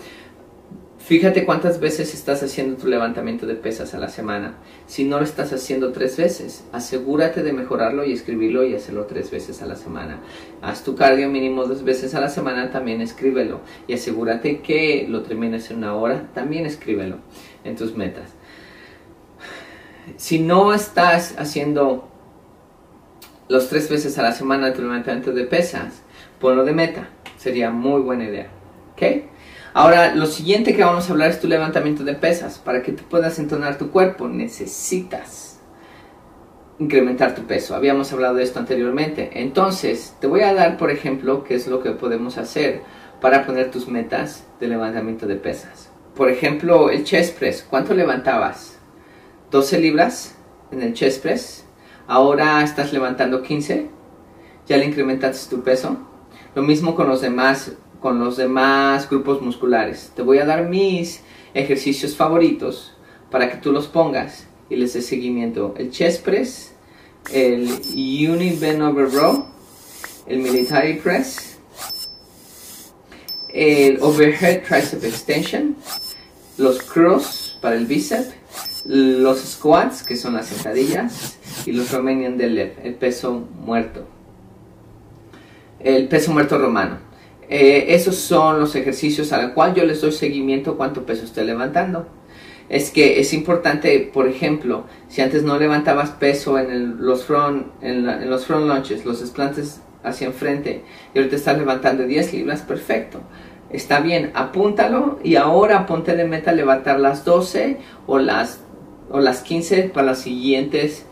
fíjate 1.00 1.44
cuántas 1.44 1.80
veces 1.80 2.14
estás 2.14 2.44
haciendo 2.44 2.78
tu 2.78 2.88
levantamiento 2.88 3.48
de 3.48 3.56
pesas 3.56 3.96
a 3.96 3.98
la 3.98 4.10
semana. 4.10 4.58
Si 4.86 5.06
no 5.06 5.18
lo 5.18 5.24
estás 5.24 5.54
haciendo 5.54 5.92
tres 5.92 6.18
veces, 6.18 6.64
asegúrate 6.72 7.42
de 7.42 7.52
mejorarlo 7.52 8.06
y 8.06 8.14
escribirlo 8.14 8.64
y 8.64 8.76
hacerlo 8.76 9.06
tres 9.06 9.32
veces 9.32 9.64
a 9.64 9.66
la 9.66 9.76
semana. 9.76 10.20
Haz 10.62 10.84
tu 10.84 10.96
cardio 10.96 11.30
mínimo 11.30 11.66
dos 11.66 11.84
veces 11.84 12.14
a 12.14 12.22
la 12.22 12.30
semana, 12.30 12.70
también 12.70 13.02
escríbelo. 13.02 13.62
Y 13.88 13.94
asegúrate 13.94 14.60
que 14.60 15.08
lo 15.10 15.24
termines 15.24 15.72
en 15.72 15.78
una 15.78 15.96
hora, 15.96 16.30
también 16.36 16.68
escríbelo 16.68 17.18
en 17.64 17.76
tus 17.76 17.96
metas 17.96 18.36
si 20.18 20.40
no 20.40 20.74
estás 20.74 21.36
haciendo 21.38 22.08
los 23.48 23.68
tres 23.70 23.90
veces 23.90 24.18
a 24.18 24.24
la 24.24 24.32
semana 24.32 24.74
tu 24.74 24.82
levantamiento 24.82 25.34
de 25.34 25.44
pesas, 25.44 26.02
ponlo 26.40 26.64
de 26.64 26.74
meta. 26.74 27.10
Sería 27.38 27.70
muy 27.70 28.02
buena 28.02 28.26
idea. 28.26 28.48
¿Ok? 28.94 29.02
Ahora, 29.74 30.16
lo 30.16 30.26
siguiente 30.26 30.76
que 30.76 30.84
vamos 30.84 31.08
a 31.08 31.14
hablar 31.14 31.30
es 31.30 31.40
tu 31.40 31.48
levantamiento 31.48 32.04
de 32.04 32.14
pesas. 32.14 32.60
Para 32.60 32.82
que 32.82 32.92
tú 32.92 33.04
puedas 33.04 33.40
entonar 33.40 33.78
tu 33.78 33.90
cuerpo, 33.92 34.28
necesitas 34.28 35.60
incrementar 36.80 37.36
tu 37.36 37.44
peso. 37.44 37.76
Habíamos 37.76 38.12
hablado 38.12 38.36
de 38.36 38.44
esto 38.44 38.60
anteriormente. 38.60 39.30
Entonces, 39.36 40.16
te 40.20 40.28
voy 40.28 40.42
a 40.42 40.54
dar, 40.54 40.78
por 40.78 40.92
ejemplo, 40.92 41.44
qué 41.44 41.56
es 41.56 41.68
lo 41.68 41.82
que 41.82 41.92
podemos 41.92 42.38
hacer 42.38 42.82
para 43.22 43.46
poner 43.46 43.72
tus 43.72 43.88
metas 43.88 44.46
de 44.60 44.68
levantamiento 44.68 45.28
de 45.28 45.36
pesas. 45.36 45.90
Por 46.16 46.30
ejemplo, 46.30 46.90
el 46.90 47.04
chest 47.04 47.38
press. 47.38 47.66
¿Cuánto 47.70 47.94
levantabas? 47.94 48.71
12 49.52 49.80
libras 49.80 50.36
en 50.72 50.82
el 50.82 50.94
chest 50.94 51.22
press, 51.22 51.66
ahora 52.08 52.64
estás 52.64 52.94
levantando 52.94 53.44
15, 53.44 53.90
ya 54.66 54.78
le 54.78 54.86
incrementaste 54.86 55.54
tu 55.54 55.62
peso. 55.62 55.98
Lo 56.56 56.62
mismo 56.62 56.96
con 56.96 57.10
los 57.10 57.20
demás, 57.20 57.74
con 58.00 58.18
los 58.20 58.38
demás 58.38 59.10
grupos 59.10 59.42
musculares. 59.42 60.14
Te 60.16 60.22
voy 60.22 60.38
a 60.40 60.46
dar 60.46 60.70
mis 60.70 61.22
ejercicios 61.54 62.16
favoritos 62.16 62.96
para 63.30 63.52
que 63.52 63.58
tú 63.58 63.74
los 63.74 63.88
pongas 63.88 64.48
y 64.70 64.78
les 64.78 64.94
des 64.94 65.06
seguimiento. 65.06 65.74
El 65.78 65.92
chest 65.92 66.24
press, 66.24 66.72
el 67.34 67.68
uni 67.94 68.52
bend 68.52 68.82
over 68.82 69.12
row, 69.12 69.48
el 70.28 70.40
military 70.40 70.94
press, 70.94 71.60
el 73.50 74.02
overhead 74.02 74.64
tricep 74.64 75.04
extension, 75.04 75.76
los 76.58 76.82
cross 76.82 77.58
para 77.62 77.76
el 77.76 77.86
bíceps 77.86 78.41
los 78.86 79.40
squats, 79.40 80.04
que 80.04 80.16
son 80.16 80.34
las 80.34 80.48
sentadillas, 80.48 81.38
y 81.66 81.72
los 81.72 81.92
Romanian 81.92 82.38
deadlift, 82.38 82.80
el 82.84 82.96
peso 82.96 83.48
muerto. 83.66 84.08
El 85.80 86.08
peso 86.08 86.32
muerto 86.32 86.58
romano. 86.58 86.98
Eh, 87.50 87.94
esos 87.96 88.16
son 88.16 88.60
los 88.60 88.76
ejercicios 88.76 89.34
a 89.34 89.42
los 89.42 89.52
cuales 89.52 89.76
yo 89.76 89.84
les 89.84 90.02
doy 90.02 90.12
seguimiento 90.12 90.78
cuánto 90.78 91.06
peso 91.06 91.26
estoy 91.26 91.46
levantando. 91.46 92.08
Es 92.70 92.92
que 92.92 93.20
es 93.20 93.34
importante, 93.34 94.10
por 94.14 94.28
ejemplo, 94.28 94.86
si 95.10 95.22
antes 95.22 95.44
no 95.44 95.60
levantabas 95.60 96.12
peso 96.12 96.58
en, 96.58 97.06
los, 97.06 97.26
front, 97.26 97.68
en, 97.82 98.30
los 98.30 98.46
front 98.46 98.68
lunches, 98.68 99.04
los 99.04 99.20
desplantes 99.20 99.82
hacia 100.04 100.28
enfrente, 100.28 100.84
y 101.14 101.18
ahorita 101.18 101.36
estás 101.36 101.58
levantando 101.58 102.06
10 102.06 102.34
libras, 102.34 102.62
perfecto 102.62 103.20
está 103.74 104.00
bien, 104.00 104.32
apúntalo 104.34 105.20
y 105.24 105.36
ahora 105.36 105.86
ponte 105.86 106.16
de 106.16 106.26
meta 106.26 106.52
levantar 106.52 107.00
las 107.00 107.26
12 107.26 107.78
o 108.08 108.20
las 108.20 108.61
o 109.12 109.20
las 109.20 109.42
15 109.42 109.84
para 109.94 110.08
las 110.08 110.22
siguientes 110.22 111.06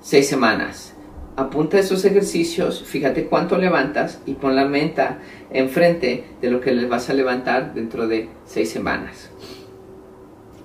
6 0.00 0.28
semanas. 0.28 0.94
Apunta 1.36 1.78
esos 1.78 2.04
ejercicios, 2.04 2.82
fíjate 2.82 3.26
cuánto 3.26 3.58
levantas 3.58 4.20
y 4.26 4.34
pon 4.34 4.56
la 4.56 4.64
meta 4.64 5.18
enfrente 5.50 6.24
de 6.40 6.50
lo 6.50 6.60
que 6.60 6.72
les 6.72 6.88
vas 6.88 7.08
a 7.10 7.14
levantar 7.14 7.74
dentro 7.74 8.08
de 8.08 8.28
6 8.46 8.68
semanas. 8.68 9.30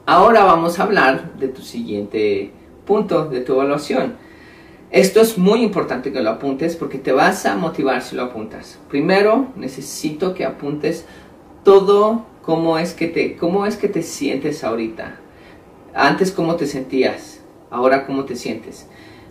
Ahora 0.06 0.44
vamos 0.44 0.80
a 0.80 0.84
hablar 0.84 1.36
de 1.38 1.48
tu 1.48 1.62
siguiente 1.62 2.52
punto 2.86 3.26
de 3.26 3.42
tu 3.42 3.54
evaluación. 3.54 4.16
Esto 4.92 5.22
es 5.22 5.38
muy 5.38 5.64
importante 5.64 6.12
que 6.12 6.22
lo 6.22 6.30
apuntes 6.30 6.76
porque 6.76 7.00
te 7.00 7.12
vas 7.12 7.46
a 7.46 7.56
motivar 7.56 8.02
si 8.02 8.16
lo 8.16 8.24
apuntas. 8.24 8.80
Primero, 8.90 9.48
necesito 9.56 10.34
que 10.34 10.46
apuntes 10.46 11.06
todo 11.64 12.26
cómo 12.44 12.78
es 12.78 12.94
que 12.94 13.08
te, 13.08 13.36
cómo 13.38 13.66
es 13.66 13.78
que 13.78 13.88
te 13.88 14.04
sientes 14.04 14.64
ahorita. 14.64 15.20
Antes 15.96 16.32
cómo 16.32 16.56
te 16.56 16.66
sentías, 16.66 17.40
ahora 17.70 18.06
cómo 18.06 18.26
te 18.26 18.36
sientes. 18.36 18.88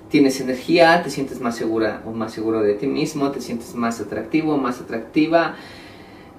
Tienes 0.08 0.40
energía, 0.40 1.02
te 1.02 1.10
sientes 1.10 1.40
más 1.40 1.56
segura 1.56 2.02
o 2.06 2.12
más 2.12 2.32
seguro 2.32 2.60
de 2.60 2.74
ti 2.74 2.86
mismo, 2.86 3.30
te 3.30 3.40
sientes 3.40 3.74
más 3.74 4.00
atractivo, 4.00 4.58
más 4.58 4.80
atractiva, 4.80 5.56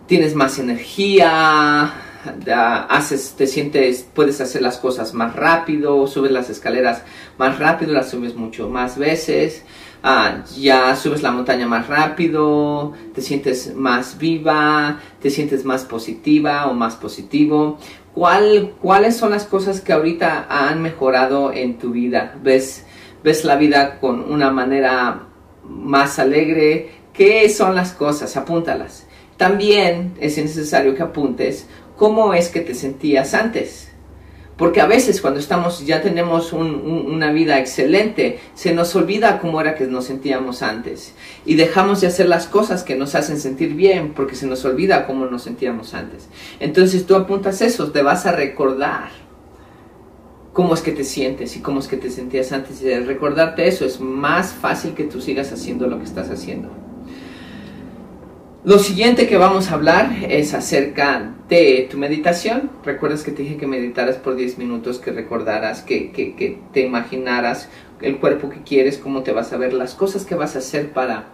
tienes 0.07 0.35
más 0.35 0.59
energía, 0.59 1.91
haces, 2.89 3.33
te 3.35 3.47
sientes, 3.47 4.07
puedes 4.13 4.39
hacer 4.41 4.61
las 4.61 4.77
cosas 4.77 5.13
más 5.13 5.35
rápido, 5.35 6.07
subes 6.07 6.31
las 6.31 6.49
escaleras 6.49 7.03
más 7.37 7.59
rápido, 7.59 7.93
las 7.93 8.09
subes 8.09 8.35
mucho 8.35 8.69
más 8.69 8.97
veces, 8.97 9.63
ah, 10.03 10.43
ya 10.57 10.95
subes 10.95 11.23
la 11.23 11.31
montaña 11.31 11.65
más 11.65 11.87
rápido, 11.87 12.93
te 13.15 13.21
sientes 13.21 13.73
más 13.75 14.17
viva, 14.17 14.99
te 15.21 15.29
sientes 15.29 15.65
más 15.65 15.85
positiva 15.85 16.67
o 16.67 16.73
más 16.73 16.95
positivo, 16.95 17.79
¿Cuál, 18.13 18.75
¿Cuáles 18.79 19.17
son 19.17 19.31
las 19.31 19.45
cosas 19.45 19.81
que 19.81 19.91
ahorita 19.91 20.45
han 20.47 20.83
mejorado 20.83 21.51
en 21.51 21.79
tu 21.79 21.91
vida? 21.91 22.35
¿Ves, 22.43 22.85
¿Ves 23.23 23.43
la 23.43 23.55
vida 23.55 23.99
con 23.99 24.31
una 24.31 24.51
manera 24.51 25.23
más 25.63 26.19
alegre? 26.19 26.91
¿Qué 27.11 27.49
son 27.49 27.73
las 27.73 27.91
cosas? 27.91 28.37
Apúntalas. 28.37 29.07
También 29.37 30.13
es 30.19 30.37
necesario 30.37 30.93
que 30.93 31.01
apuntes 31.01 31.67
cómo 31.97 32.35
es 32.35 32.49
que 32.49 32.61
te 32.61 32.75
sentías 32.75 33.33
antes. 33.33 33.91
Porque 34.57 34.81
a 34.81 34.85
veces 34.85 35.19
cuando 35.19 35.39
estamos, 35.39 35.85
ya 35.85 36.01
tenemos 36.01 36.53
una 36.53 37.31
vida 37.31 37.59
excelente, 37.59 38.39
se 38.53 38.73
nos 38.73 38.95
olvida 38.95 39.39
cómo 39.39 39.59
era 39.59 39.73
que 39.73 39.87
nos 39.87 40.05
sentíamos 40.05 40.61
antes. 40.61 41.15
Y 41.43 41.55
dejamos 41.55 42.01
de 42.01 42.07
hacer 42.07 42.29
las 42.29 42.45
cosas 42.45 42.83
que 42.83 42.95
nos 42.95 43.15
hacen 43.15 43.39
sentir 43.39 43.73
bien 43.73 44.13
porque 44.13 44.35
se 44.35 44.45
nos 44.45 44.63
olvida 44.63 45.07
cómo 45.07 45.25
nos 45.25 45.43
sentíamos 45.43 45.95
antes. 45.95 46.29
Entonces 46.59 47.07
tú 47.07 47.15
apuntas 47.15 47.61
eso, 47.61 47.91
te 47.91 48.03
vas 48.03 48.27
a 48.27 48.31
recordar 48.31 49.09
cómo 50.53 50.75
es 50.75 50.81
que 50.81 50.91
te 50.91 51.03
sientes 51.03 51.57
y 51.57 51.61
cómo 51.61 51.79
es 51.79 51.87
que 51.87 51.97
te 51.97 52.11
sentías 52.11 52.51
antes. 52.51 52.79
Y 52.83 52.93
recordarte 52.93 53.67
eso 53.67 53.85
es 53.85 53.99
más 53.99 54.53
fácil 54.53 54.93
que 54.93 55.05
tú 55.05 55.19
sigas 55.19 55.51
haciendo 55.51 55.87
lo 55.87 55.97
que 55.97 56.05
estás 56.05 56.29
haciendo. 56.29 56.82
Lo 58.65 58.79
siguiente 58.79 59.27
que 59.27 59.35
vamos 59.35 59.69
a 59.69 59.73
hablar 59.73 60.15
es 60.29 60.53
acerca 60.53 61.33
de 61.49 61.85
tu 61.91 61.97
meditación. 61.97 62.71
Recuerdas 62.85 63.23
que 63.23 63.31
te 63.31 63.43
dije 63.43 63.57
que 63.57 63.67
meditaras 63.67 64.15
por 64.15 64.37
10 64.37 64.57
minutos, 64.57 64.99
que 64.99 65.11
recordaras, 65.11 65.81
que, 65.81 66.11
que, 66.11 66.33
que, 66.37 66.59
te 66.71 66.79
imaginaras 66.79 67.67
el 67.99 68.19
cuerpo 68.19 68.49
que 68.49 68.61
quieres, 68.61 68.97
cómo 68.97 69.21
te 69.21 69.33
vas 69.33 69.51
a 69.51 69.57
ver, 69.57 69.73
las 69.73 69.95
cosas 69.95 70.23
que 70.23 70.35
vas 70.35 70.55
a 70.55 70.59
hacer 70.59 70.93
para 70.93 71.25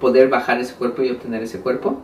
poder 0.00 0.30
bajar 0.30 0.58
ese 0.58 0.72
cuerpo 0.72 1.02
y 1.02 1.10
obtener 1.10 1.42
ese 1.42 1.60
cuerpo 1.60 2.00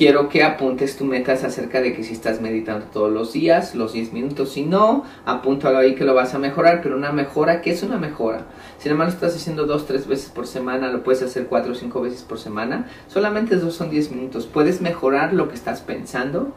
quiero 0.00 0.30
que 0.30 0.42
apuntes 0.42 0.96
tu 0.96 1.04
metas 1.04 1.44
acerca 1.44 1.82
de 1.82 1.92
que 1.92 2.02
si 2.02 2.14
estás 2.14 2.40
meditando 2.40 2.86
todos 2.86 3.12
los 3.12 3.34
días, 3.34 3.74
los 3.74 3.92
10 3.92 4.14
minutos, 4.14 4.52
si 4.52 4.62
no, 4.62 5.04
apúntalo 5.26 5.76
ahí 5.76 5.94
que 5.94 6.06
lo 6.06 6.14
vas 6.14 6.34
a 6.34 6.38
mejorar, 6.38 6.80
pero 6.82 6.96
una 6.96 7.12
mejora, 7.12 7.60
¿qué 7.60 7.72
es 7.72 7.82
una 7.82 7.98
mejora? 7.98 8.46
Si 8.78 8.88
nada 8.88 8.96
más 8.96 9.08
lo 9.08 9.14
estás 9.16 9.36
haciendo 9.36 9.66
dos, 9.66 9.86
tres 9.86 10.06
veces 10.06 10.30
por 10.30 10.46
semana, 10.46 10.90
lo 10.90 11.02
puedes 11.02 11.20
hacer 11.22 11.48
cuatro 11.48 11.72
o 11.72 11.74
cinco 11.74 12.00
veces 12.00 12.22
por 12.22 12.38
semana, 12.38 12.88
solamente 13.08 13.56
dos 13.56 13.74
son 13.74 13.90
10 13.90 14.12
minutos, 14.12 14.46
puedes 14.46 14.80
mejorar 14.80 15.34
lo 15.34 15.50
que 15.50 15.54
estás 15.54 15.82
pensando, 15.82 16.54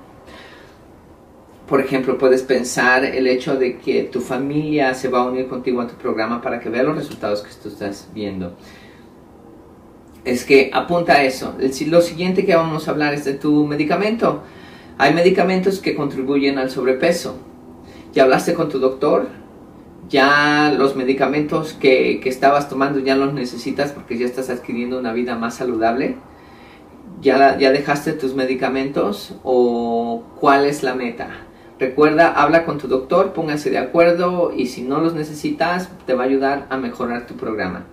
por 1.67 1.81
ejemplo, 1.81 2.17
puedes 2.17 2.43
pensar 2.43 3.03
el 3.03 3.27
hecho 3.27 3.57
de 3.57 3.77
que 3.77 4.03
tu 4.03 4.21
familia 4.21 4.93
se 4.93 5.09
va 5.09 5.19
a 5.19 5.25
unir 5.25 5.49
contigo 5.49 5.81
a 5.81 5.87
tu 5.87 5.95
programa 5.95 6.41
para 6.41 6.61
que 6.61 6.69
vea 6.69 6.83
los 6.83 6.95
resultados 6.95 7.41
que 7.41 7.49
tú 7.61 7.67
estás 7.67 8.07
viendo 8.13 8.55
es 10.25 10.45
que 10.45 10.71
apunta 10.73 11.13
a 11.13 11.23
eso. 11.23 11.55
Lo 11.87 12.01
siguiente 12.01 12.45
que 12.45 12.55
vamos 12.55 12.87
a 12.87 12.91
hablar 12.91 13.13
es 13.13 13.25
de 13.25 13.33
tu 13.33 13.65
medicamento. 13.65 14.43
Hay 14.97 15.13
medicamentos 15.13 15.79
que 15.79 15.95
contribuyen 15.95 16.57
al 16.57 16.69
sobrepeso. 16.69 17.37
¿Ya 18.13 18.23
hablaste 18.23 18.53
con 18.53 18.69
tu 18.69 18.79
doctor? 18.79 19.27
¿Ya 20.09 20.73
los 20.77 20.95
medicamentos 20.95 21.73
que, 21.73 22.21
estabas 22.25 22.69
tomando 22.69 22.99
ya 22.99 23.15
los 23.15 23.33
necesitas 23.33 23.91
porque 23.91 24.17
ya 24.17 24.25
estás 24.25 24.49
adquiriendo 24.49 24.99
una 24.99 25.13
vida 25.13 25.35
más 25.35 25.55
saludable? 25.55 26.17
¿Ya, 27.21 27.57
¿Ya 27.57 27.71
dejaste 27.71 28.13
tus 28.13 28.35
medicamentos? 28.35 29.35
¿O 29.43 30.23
cuál 30.39 30.65
es 30.65 30.83
la 30.83 30.93
meta? 30.93 31.29
Recuerda, 31.79 32.31
habla 32.31 32.65
con 32.65 32.77
tu 32.77 32.87
doctor, 32.87 33.33
póngase 33.33 33.69
de 33.69 33.79
acuerdo 33.79 34.53
y 34.55 34.67
si 34.67 34.83
no 34.83 34.99
los 34.99 35.15
necesitas, 35.15 35.89
te 36.05 36.13
va 36.13 36.23
a 36.23 36.27
ayudar 36.27 36.67
a 36.69 36.77
mejorar 36.77 37.25
tu 37.25 37.35
programa. 37.35 37.87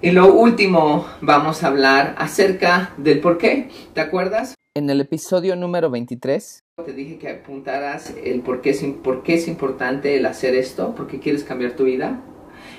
Y 0.00 0.12
lo 0.12 0.32
último, 0.32 1.06
vamos 1.20 1.64
a 1.64 1.66
hablar 1.66 2.14
acerca 2.18 2.94
del 2.98 3.20
por 3.20 3.36
qué. 3.36 3.68
¿Te 3.94 4.00
acuerdas? 4.00 4.54
En 4.76 4.90
el 4.90 5.00
episodio 5.00 5.56
número 5.56 5.90
23 5.90 6.62
te 6.84 6.92
dije 6.92 7.18
que 7.18 7.28
apuntaras 7.28 8.14
el 8.24 8.40
por 8.42 8.60
qué, 8.60 8.70
es, 8.70 8.84
por 9.02 9.24
qué 9.24 9.34
es 9.34 9.48
importante 9.48 10.16
el 10.16 10.26
hacer 10.26 10.54
esto, 10.54 10.94
por 10.94 11.08
qué 11.08 11.18
quieres 11.18 11.42
cambiar 11.42 11.72
tu 11.72 11.84
vida. 11.84 12.20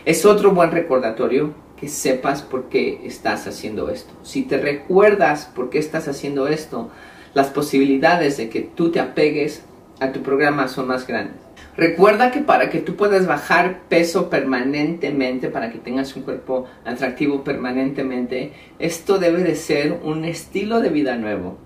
Es 0.06 0.26
otro 0.26 0.52
buen 0.52 0.72
recordatorio 0.72 1.54
que 1.76 1.90
sepas 1.90 2.42
por 2.42 2.70
qué 2.70 3.02
estás 3.06 3.46
haciendo 3.48 3.90
esto. 3.90 4.14
Si 4.24 4.44
te 4.44 4.58
recuerdas 4.58 5.52
por 5.54 5.70
qué 5.70 5.80
estás 5.80 6.08
haciendo 6.08 6.48
esto, 6.48 6.90
las 7.34 7.48
posibilidades 7.48 8.38
de 8.38 8.50
que 8.50 8.62
tú 8.62 8.92
te 8.92 9.02
apegues 9.02 9.66
a 10.00 10.14
tu 10.14 10.24
programa 10.24 10.70
son 10.70 10.88
más 10.88 11.06
grandes. 11.06 11.49
Recuerda 11.80 12.30
que 12.30 12.42
para 12.42 12.70
que 12.70 12.80
tú 12.80 12.98
puedas 12.98 13.26
bajar 13.26 13.84
peso 13.88 14.30
permanentemente, 14.30 15.48
para 15.48 15.72
que 15.72 15.78
tengas 15.78 16.14
un 16.14 16.24
cuerpo 16.24 16.66
atractivo 16.84 17.46
permanentemente, 17.46 18.52
esto 18.80 19.18
debe 19.18 19.44
de 19.44 19.56
ser 19.56 19.98
un 20.04 20.26
estilo 20.26 20.82
de 20.82 20.90
vida 20.90 21.16
nuevo. 21.16 21.58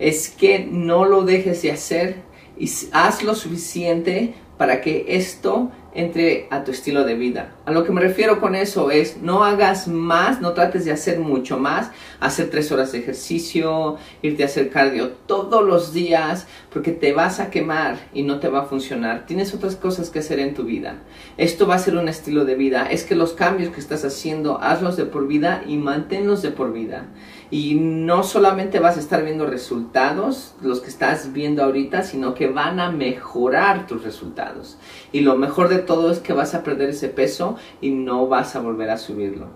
Es 0.00 0.28
que 0.28 0.66
no 0.68 1.04
lo 1.04 1.22
dejes 1.22 1.62
de 1.62 1.70
hacer 1.70 2.16
y 2.58 2.68
haz 2.90 3.22
lo 3.22 3.36
suficiente 3.36 4.34
para 4.58 4.80
que 4.80 5.04
esto 5.06 5.70
entre 5.94 6.46
a 6.50 6.64
tu 6.64 6.70
estilo 6.70 7.04
de 7.04 7.14
vida. 7.14 7.54
A 7.66 7.72
lo 7.72 7.84
que 7.84 7.92
me 7.92 8.00
refiero 8.00 8.40
con 8.40 8.54
eso 8.54 8.90
es, 8.90 9.18
no 9.18 9.44
hagas 9.44 9.88
más, 9.88 10.40
no 10.40 10.52
trates 10.52 10.84
de 10.84 10.92
hacer 10.92 11.18
mucho 11.18 11.58
más, 11.58 11.90
hacer 12.20 12.50
tres 12.50 12.70
horas 12.70 12.92
de 12.92 12.98
ejercicio, 12.98 13.96
irte 14.22 14.42
a 14.42 14.46
hacer 14.46 14.70
cardio 14.70 15.10
todos 15.26 15.64
los 15.64 15.92
días, 15.92 16.46
porque 16.72 16.92
te 16.92 17.12
vas 17.12 17.40
a 17.40 17.50
quemar 17.50 17.98
y 18.12 18.22
no 18.22 18.38
te 18.38 18.48
va 18.48 18.60
a 18.60 18.66
funcionar. 18.66 19.26
Tienes 19.26 19.54
otras 19.54 19.76
cosas 19.76 20.10
que 20.10 20.20
hacer 20.20 20.38
en 20.38 20.54
tu 20.54 20.64
vida. 20.64 20.96
Esto 21.36 21.66
va 21.66 21.74
a 21.74 21.78
ser 21.78 21.96
un 21.96 22.08
estilo 22.08 22.44
de 22.44 22.54
vida. 22.54 22.86
Es 22.90 23.04
que 23.04 23.14
los 23.14 23.32
cambios 23.32 23.72
que 23.72 23.80
estás 23.80 24.04
haciendo, 24.04 24.60
hazlos 24.60 24.96
de 24.96 25.06
por 25.06 25.26
vida 25.26 25.62
y 25.66 25.76
manténlos 25.76 26.42
de 26.42 26.50
por 26.50 26.72
vida. 26.72 27.06
Y 27.50 27.74
no 27.74 28.22
solamente 28.22 28.78
vas 28.78 28.96
a 28.96 29.00
estar 29.00 29.24
viendo 29.24 29.44
resultados, 29.44 30.54
los 30.62 30.80
que 30.80 30.88
estás 30.88 31.32
viendo 31.32 31.64
ahorita, 31.64 32.04
sino 32.04 32.34
que 32.34 32.46
van 32.46 32.78
a 32.78 32.92
mejorar 32.92 33.88
tus 33.88 34.04
resultados. 34.04 34.78
Y 35.10 35.22
lo 35.22 35.36
mejor 35.36 35.68
de 35.68 35.79
todo 35.80 36.10
es 36.10 36.18
que 36.18 36.32
vas 36.32 36.54
a 36.54 36.62
perder 36.62 36.90
ese 36.90 37.08
peso 37.08 37.56
y 37.80 37.90
no 37.90 38.26
vas 38.26 38.56
a 38.56 38.60
volver 38.60 38.90
a 38.90 38.98
subirlo. 38.98 39.48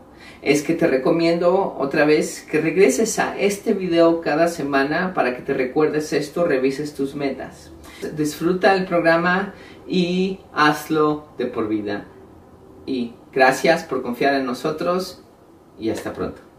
Es 0.42 0.62
que 0.62 0.74
te 0.74 0.86
recomiendo 0.86 1.74
otra 1.78 2.04
vez 2.04 2.42
que 2.42 2.60
regreses 2.60 3.18
a 3.18 3.38
este 3.38 3.72
video 3.72 4.20
cada 4.20 4.48
semana 4.48 5.14
para 5.14 5.36
que 5.36 5.42
te 5.42 5.54
recuerdes 5.54 6.12
esto, 6.12 6.44
revises 6.44 6.94
tus 6.94 7.14
metas. 7.14 7.72
Disfruta 8.16 8.74
el 8.74 8.84
programa 8.84 9.54
y 9.86 10.40
hazlo 10.52 11.28
de 11.38 11.46
por 11.46 11.68
vida. 11.68 12.06
Y 12.86 13.14
gracias 13.32 13.84
por 13.84 14.02
confiar 14.02 14.34
en 14.34 14.46
nosotros 14.46 15.22
y 15.78 15.90
hasta 15.90 16.12
pronto. 16.12 16.53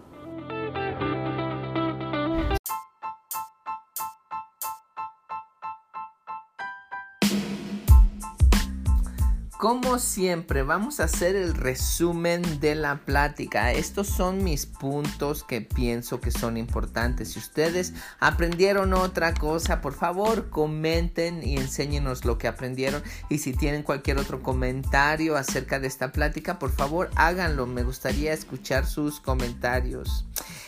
Como 9.66 9.98
siempre, 9.98 10.62
vamos 10.62 11.00
a 11.00 11.06
hacer 11.06 11.36
el 11.36 11.56
resumen 11.56 12.60
de 12.60 12.76
la 12.76 12.98
plática. 12.98 13.72
Estos 13.72 14.06
son 14.06 14.44
mis 14.44 14.68
puntos 14.68 15.44
que 15.44 15.62
pienso 15.62 16.22
que 16.22 16.30
son 16.30 16.56
importantes. 16.56 17.32
Si 17.32 17.40
ustedes 17.40 17.96
aprendieron 18.20 18.94
otra 18.94 19.34
cosa, 19.34 19.82
por 19.82 19.96
favor 19.96 20.52
comenten 20.52 21.42
y 21.42 21.58
enséñenos 21.58 22.26
lo 22.26 22.38
que 22.38 22.48
aprendieron. 22.48 23.02
Y 23.28 23.40
si 23.40 23.54
tienen 23.54 23.82
cualquier 23.82 24.20
otro 24.20 24.44
comentario 24.44 25.36
acerca 25.36 25.80
de 25.80 25.88
esta 25.88 26.12
plática, 26.12 26.60
por 26.60 26.70
favor 26.70 27.10
háganlo. 27.16 27.66
Me 27.66 27.82
gustaría 27.82 28.34
escuchar 28.34 28.86
sus 28.86 29.20
comentarios. 29.20 30.28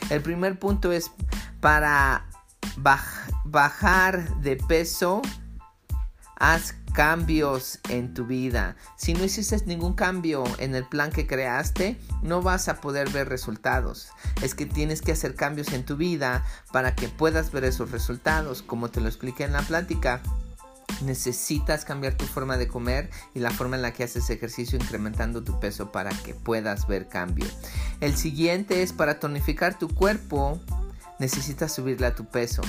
El 0.09 0.23
primer 0.23 0.57
punto 0.57 0.91
es 0.91 1.11
para 1.61 2.25
bajar 3.45 4.39
de 4.39 4.55
peso. 4.55 5.21
Haz 6.39 6.73
cambios 6.97 7.77
en 7.89 8.15
tu 8.15 8.25
vida. 8.25 8.75
Si 8.95 9.13
no 9.13 9.23
hiciste 9.23 9.63
ningún 9.67 9.93
cambio 9.93 10.43
en 10.57 10.73
el 10.73 10.83
plan 10.83 11.11
que 11.11 11.27
creaste, 11.27 11.99
no 12.23 12.41
vas 12.41 12.69
a 12.69 12.81
poder 12.81 13.11
ver 13.11 13.29
resultados. 13.29 14.09
Es 14.41 14.55
que 14.55 14.65
tienes 14.65 15.03
que 15.03 15.11
hacer 15.11 15.35
cambios 15.35 15.73
en 15.73 15.85
tu 15.85 15.95
vida 15.95 16.43
para 16.71 16.95
que 16.95 17.07
puedas 17.07 17.51
ver 17.51 17.65
esos 17.65 17.91
resultados, 17.91 18.63
como 18.63 18.89
te 18.89 18.99
lo 18.99 19.09
expliqué 19.09 19.43
en 19.43 19.53
la 19.53 19.61
plática. 19.61 20.23
Necesitas 21.03 21.85
cambiar 21.85 22.15
tu 22.15 22.25
forma 22.25 22.57
de 22.57 22.67
comer 22.67 23.11
y 23.35 23.41
la 23.41 23.51
forma 23.51 23.75
en 23.75 23.83
la 23.83 23.93
que 23.93 24.03
haces 24.03 24.31
ejercicio 24.31 24.79
incrementando 24.79 25.43
tu 25.43 25.59
peso 25.59 25.91
para 25.91 26.09
que 26.09 26.33
puedas 26.33 26.87
ver 26.87 27.07
cambio. 27.07 27.45
El 28.01 28.17
siguiente 28.17 28.81
es 28.81 28.91
para 28.91 29.19
tonificar 29.19 29.77
tu 29.77 29.87
cuerpo, 29.87 30.59
necesitas 31.19 31.75
subirle 31.75 32.07
a 32.07 32.15
tu 32.15 32.25
peso. 32.25 32.63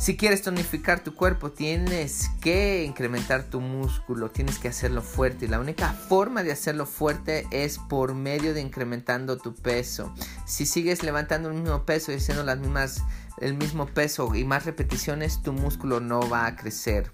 Si 0.00 0.16
quieres 0.16 0.40
tonificar 0.40 1.04
tu 1.04 1.14
cuerpo, 1.14 1.50
tienes 1.50 2.30
que 2.40 2.84
incrementar 2.84 3.44
tu 3.44 3.60
músculo, 3.60 4.30
tienes 4.30 4.58
que 4.58 4.68
hacerlo 4.68 5.02
fuerte. 5.02 5.44
Y 5.44 5.48
la 5.48 5.60
única 5.60 5.92
forma 5.92 6.42
de 6.42 6.52
hacerlo 6.52 6.86
fuerte 6.86 7.46
es 7.50 7.76
por 7.76 8.14
medio 8.14 8.54
de 8.54 8.62
incrementando 8.62 9.36
tu 9.36 9.54
peso. 9.54 10.14
Si 10.46 10.64
sigues 10.64 11.02
levantando 11.02 11.50
el 11.50 11.56
mismo 11.56 11.84
peso 11.84 12.12
y 12.12 12.14
haciendo 12.14 12.42
las 12.44 12.58
mismas, 12.58 13.04
el 13.42 13.52
mismo 13.52 13.84
peso 13.84 14.34
y 14.34 14.42
más 14.42 14.64
repeticiones, 14.64 15.42
tu 15.42 15.52
músculo 15.52 16.00
no 16.00 16.26
va 16.30 16.46
a 16.46 16.56
crecer. 16.56 17.12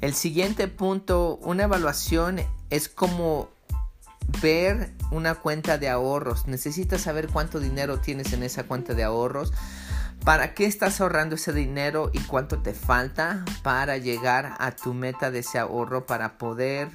El 0.00 0.14
siguiente 0.14 0.66
punto, 0.66 1.36
una 1.42 1.64
evaluación 1.64 2.40
es 2.70 2.88
como 2.88 3.50
ver 4.40 4.94
una 5.10 5.34
cuenta 5.34 5.76
de 5.76 5.90
ahorros. 5.90 6.46
Necesitas 6.46 7.02
saber 7.02 7.28
cuánto 7.28 7.60
dinero 7.60 8.00
tienes 8.00 8.32
en 8.32 8.44
esa 8.44 8.64
cuenta 8.64 8.94
de 8.94 9.04
ahorros 9.04 9.52
¿Para 10.24 10.54
qué 10.54 10.66
estás 10.66 11.00
ahorrando 11.00 11.36
ese 11.36 11.52
dinero 11.52 12.10
y 12.12 12.20
cuánto 12.20 12.58
te 12.58 12.74
falta 12.74 13.44
para 13.62 13.96
llegar 13.96 14.54
a 14.58 14.70
tu 14.72 14.92
meta 14.92 15.30
de 15.30 15.38
ese 15.38 15.58
ahorro 15.58 16.06
para 16.06 16.36
poder 16.36 16.88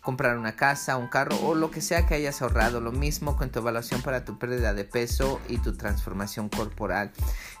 comprar 0.00 0.36
una 0.36 0.56
casa, 0.56 0.96
un 0.96 1.06
carro 1.06 1.36
o 1.44 1.54
lo 1.54 1.70
que 1.70 1.80
sea 1.80 2.06
que 2.06 2.16
hayas 2.16 2.42
ahorrado? 2.42 2.80
Lo 2.80 2.90
mismo 2.90 3.36
con 3.36 3.50
tu 3.50 3.60
evaluación 3.60 4.02
para 4.02 4.24
tu 4.24 4.36
pérdida 4.36 4.74
de 4.74 4.84
peso 4.84 5.40
y 5.48 5.58
tu 5.58 5.74
transformación 5.74 6.48
corporal. 6.48 7.12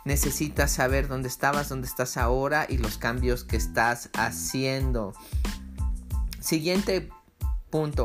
Necesitas 0.04 0.72
saber 0.72 1.06
dónde 1.06 1.28
estabas, 1.28 1.68
dónde 1.68 1.86
estás 1.86 2.16
ahora 2.16 2.66
y 2.68 2.78
los 2.78 2.98
cambios 2.98 3.44
que 3.44 3.56
estás 3.56 4.10
haciendo. 4.14 5.14
Siguiente 6.40 7.08
punto. 7.70 8.04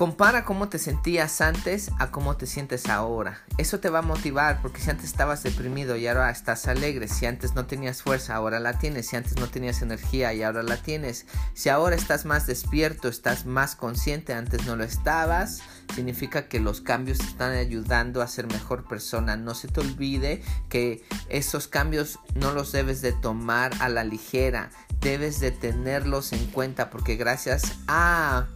Compara 0.00 0.46
cómo 0.46 0.70
te 0.70 0.78
sentías 0.78 1.42
antes 1.42 1.90
a 1.98 2.10
cómo 2.10 2.38
te 2.38 2.46
sientes 2.46 2.88
ahora. 2.88 3.42
Eso 3.58 3.80
te 3.80 3.90
va 3.90 3.98
a 3.98 4.00
motivar 4.00 4.62
porque 4.62 4.80
si 4.80 4.88
antes 4.88 5.04
estabas 5.04 5.42
deprimido 5.42 5.94
y 5.94 6.06
ahora 6.06 6.30
estás 6.30 6.68
alegre, 6.68 7.06
si 7.06 7.26
antes 7.26 7.54
no 7.54 7.66
tenías 7.66 8.00
fuerza, 8.00 8.34
ahora 8.34 8.60
la 8.60 8.78
tienes, 8.78 9.08
si 9.08 9.16
antes 9.16 9.36
no 9.36 9.50
tenías 9.50 9.82
energía 9.82 10.32
y 10.32 10.42
ahora 10.42 10.62
la 10.62 10.78
tienes, 10.78 11.26
si 11.52 11.68
ahora 11.68 11.96
estás 11.96 12.24
más 12.24 12.46
despierto, 12.46 13.08
estás 13.08 13.44
más 13.44 13.76
consciente, 13.76 14.32
antes 14.32 14.64
no 14.64 14.74
lo 14.74 14.84
estabas, 14.84 15.60
significa 15.94 16.48
que 16.48 16.60
los 16.60 16.80
cambios 16.80 17.18
te 17.18 17.26
están 17.26 17.52
ayudando 17.52 18.22
a 18.22 18.26
ser 18.26 18.46
mejor 18.46 18.88
persona. 18.88 19.36
No 19.36 19.54
se 19.54 19.68
te 19.68 19.80
olvide 19.80 20.42
que 20.70 21.04
esos 21.28 21.68
cambios 21.68 22.18
no 22.34 22.52
los 22.52 22.72
debes 22.72 23.02
de 23.02 23.12
tomar 23.12 23.72
a 23.80 23.90
la 23.90 24.02
ligera, 24.02 24.70
debes 25.02 25.40
de 25.40 25.50
tenerlos 25.50 26.32
en 26.32 26.46
cuenta 26.46 26.88
porque 26.88 27.16
gracias 27.16 27.74
a 27.86 28.46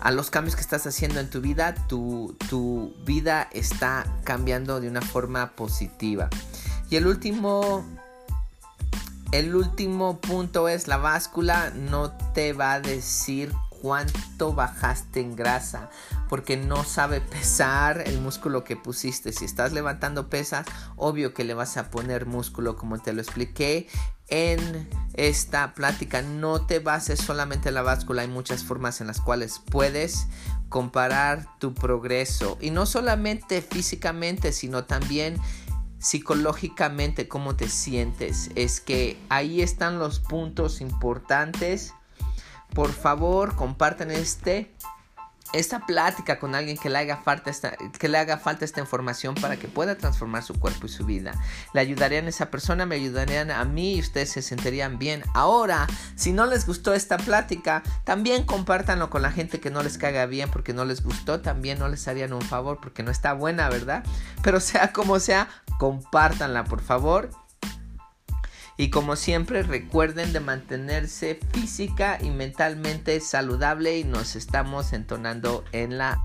a 0.00 0.10
los 0.10 0.30
cambios 0.30 0.54
que 0.54 0.62
estás 0.62 0.86
haciendo 0.86 1.20
en 1.20 1.30
tu 1.30 1.40
vida, 1.40 1.74
tu, 1.88 2.36
tu 2.48 2.94
vida 3.04 3.48
está 3.52 4.06
cambiando 4.24 4.80
de 4.80 4.88
una 4.88 5.02
forma 5.02 5.52
positiva. 5.52 6.28
Y 6.90 6.96
el 6.96 7.06
último 7.06 7.84
el 9.32 9.54
último 9.56 10.20
punto 10.20 10.68
es 10.68 10.86
la 10.86 10.98
báscula 10.98 11.70
no 11.74 12.12
te 12.32 12.52
va 12.52 12.74
a 12.74 12.80
decir 12.80 13.52
cuánto 13.82 14.54
bajaste 14.54 15.20
en 15.20 15.34
grasa 15.34 15.90
porque 16.28 16.56
no 16.56 16.84
sabe 16.84 17.20
pesar 17.20 18.02
el 18.06 18.20
músculo 18.20 18.64
que 18.64 18.76
pusiste. 18.76 19.32
Si 19.32 19.44
estás 19.44 19.72
levantando 19.72 20.28
pesas, 20.28 20.66
obvio 20.96 21.34
que 21.34 21.44
le 21.44 21.54
vas 21.54 21.76
a 21.76 21.90
poner 21.90 22.26
músculo 22.26 22.76
como 22.76 22.98
te 22.98 23.12
lo 23.12 23.20
expliqué 23.20 23.88
en 24.28 24.88
esta 25.14 25.74
plática. 25.74 26.22
No 26.22 26.66
te 26.66 26.78
bases 26.78 27.20
solamente 27.20 27.68
en 27.68 27.74
la 27.74 27.82
báscula, 27.82 28.22
hay 28.22 28.28
muchas 28.28 28.64
formas 28.64 29.00
en 29.00 29.06
las 29.06 29.20
cuales 29.20 29.60
puedes 29.70 30.26
comparar 30.68 31.46
tu 31.58 31.74
progreso 31.74 32.58
y 32.60 32.70
no 32.70 32.86
solamente 32.86 33.62
físicamente, 33.62 34.52
sino 34.52 34.84
también 34.84 35.36
psicológicamente 35.98 37.28
cómo 37.28 37.56
te 37.56 37.68
sientes. 37.68 38.50
Es 38.54 38.80
que 38.80 39.18
ahí 39.28 39.62
están 39.62 39.98
los 39.98 40.20
puntos 40.20 40.80
importantes. 40.80 41.94
Por 42.74 42.92
favor, 42.92 43.54
compartan 43.54 44.10
este 44.10 44.74
esta 45.58 45.80
plática 45.86 46.38
con 46.38 46.54
alguien 46.54 46.76
que 46.76 46.90
le, 46.90 46.98
haga 46.98 47.16
falta 47.18 47.50
esta, 47.50 47.76
que 47.76 48.08
le 48.08 48.18
haga 48.18 48.38
falta 48.38 48.64
esta 48.64 48.80
información 48.80 49.34
para 49.34 49.56
que 49.56 49.68
pueda 49.68 49.96
transformar 49.96 50.42
su 50.42 50.58
cuerpo 50.58 50.86
y 50.86 50.88
su 50.88 51.04
vida. 51.04 51.32
Le 51.72 51.80
ayudarían 51.80 52.26
a 52.26 52.28
esa 52.28 52.50
persona, 52.50 52.86
me 52.86 52.96
ayudarían 52.96 53.50
a 53.50 53.64
mí 53.64 53.94
y 53.94 54.00
ustedes 54.00 54.30
se 54.30 54.42
sentirían 54.42 54.98
bien. 54.98 55.22
Ahora, 55.34 55.86
si 56.14 56.32
no 56.32 56.46
les 56.46 56.66
gustó 56.66 56.94
esta 56.94 57.16
plática, 57.16 57.82
también 58.04 58.44
compártanlo 58.44 59.10
con 59.10 59.22
la 59.22 59.32
gente 59.32 59.60
que 59.60 59.70
no 59.70 59.82
les 59.82 59.98
caiga 59.98 60.26
bien 60.26 60.50
porque 60.50 60.72
no 60.72 60.84
les 60.84 61.02
gustó, 61.02 61.40
también 61.40 61.78
no 61.78 61.88
les 61.88 62.06
harían 62.08 62.32
un 62.32 62.42
favor 62.42 62.78
porque 62.80 63.02
no 63.02 63.10
está 63.10 63.32
buena, 63.32 63.68
¿verdad? 63.68 64.04
Pero 64.42 64.60
sea 64.60 64.92
como 64.92 65.20
sea, 65.20 65.48
compártanla, 65.78 66.64
por 66.64 66.80
favor. 66.80 67.30
Y 68.76 68.90
como 68.90 69.16
siempre, 69.16 69.62
recuerden 69.62 70.32
de 70.32 70.40
mantenerse 70.40 71.38
física 71.52 72.18
y 72.22 72.30
mentalmente 72.30 73.20
saludable 73.20 73.98
y 73.98 74.04
nos 74.04 74.36
estamos 74.36 74.92
entonando 74.92 75.64
en 75.72 75.96
la 75.96 76.22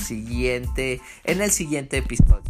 siguiente 0.00 1.00
en 1.24 1.40
el 1.40 1.50
siguiente 1.50 1.98
episodio. 1.98 2.42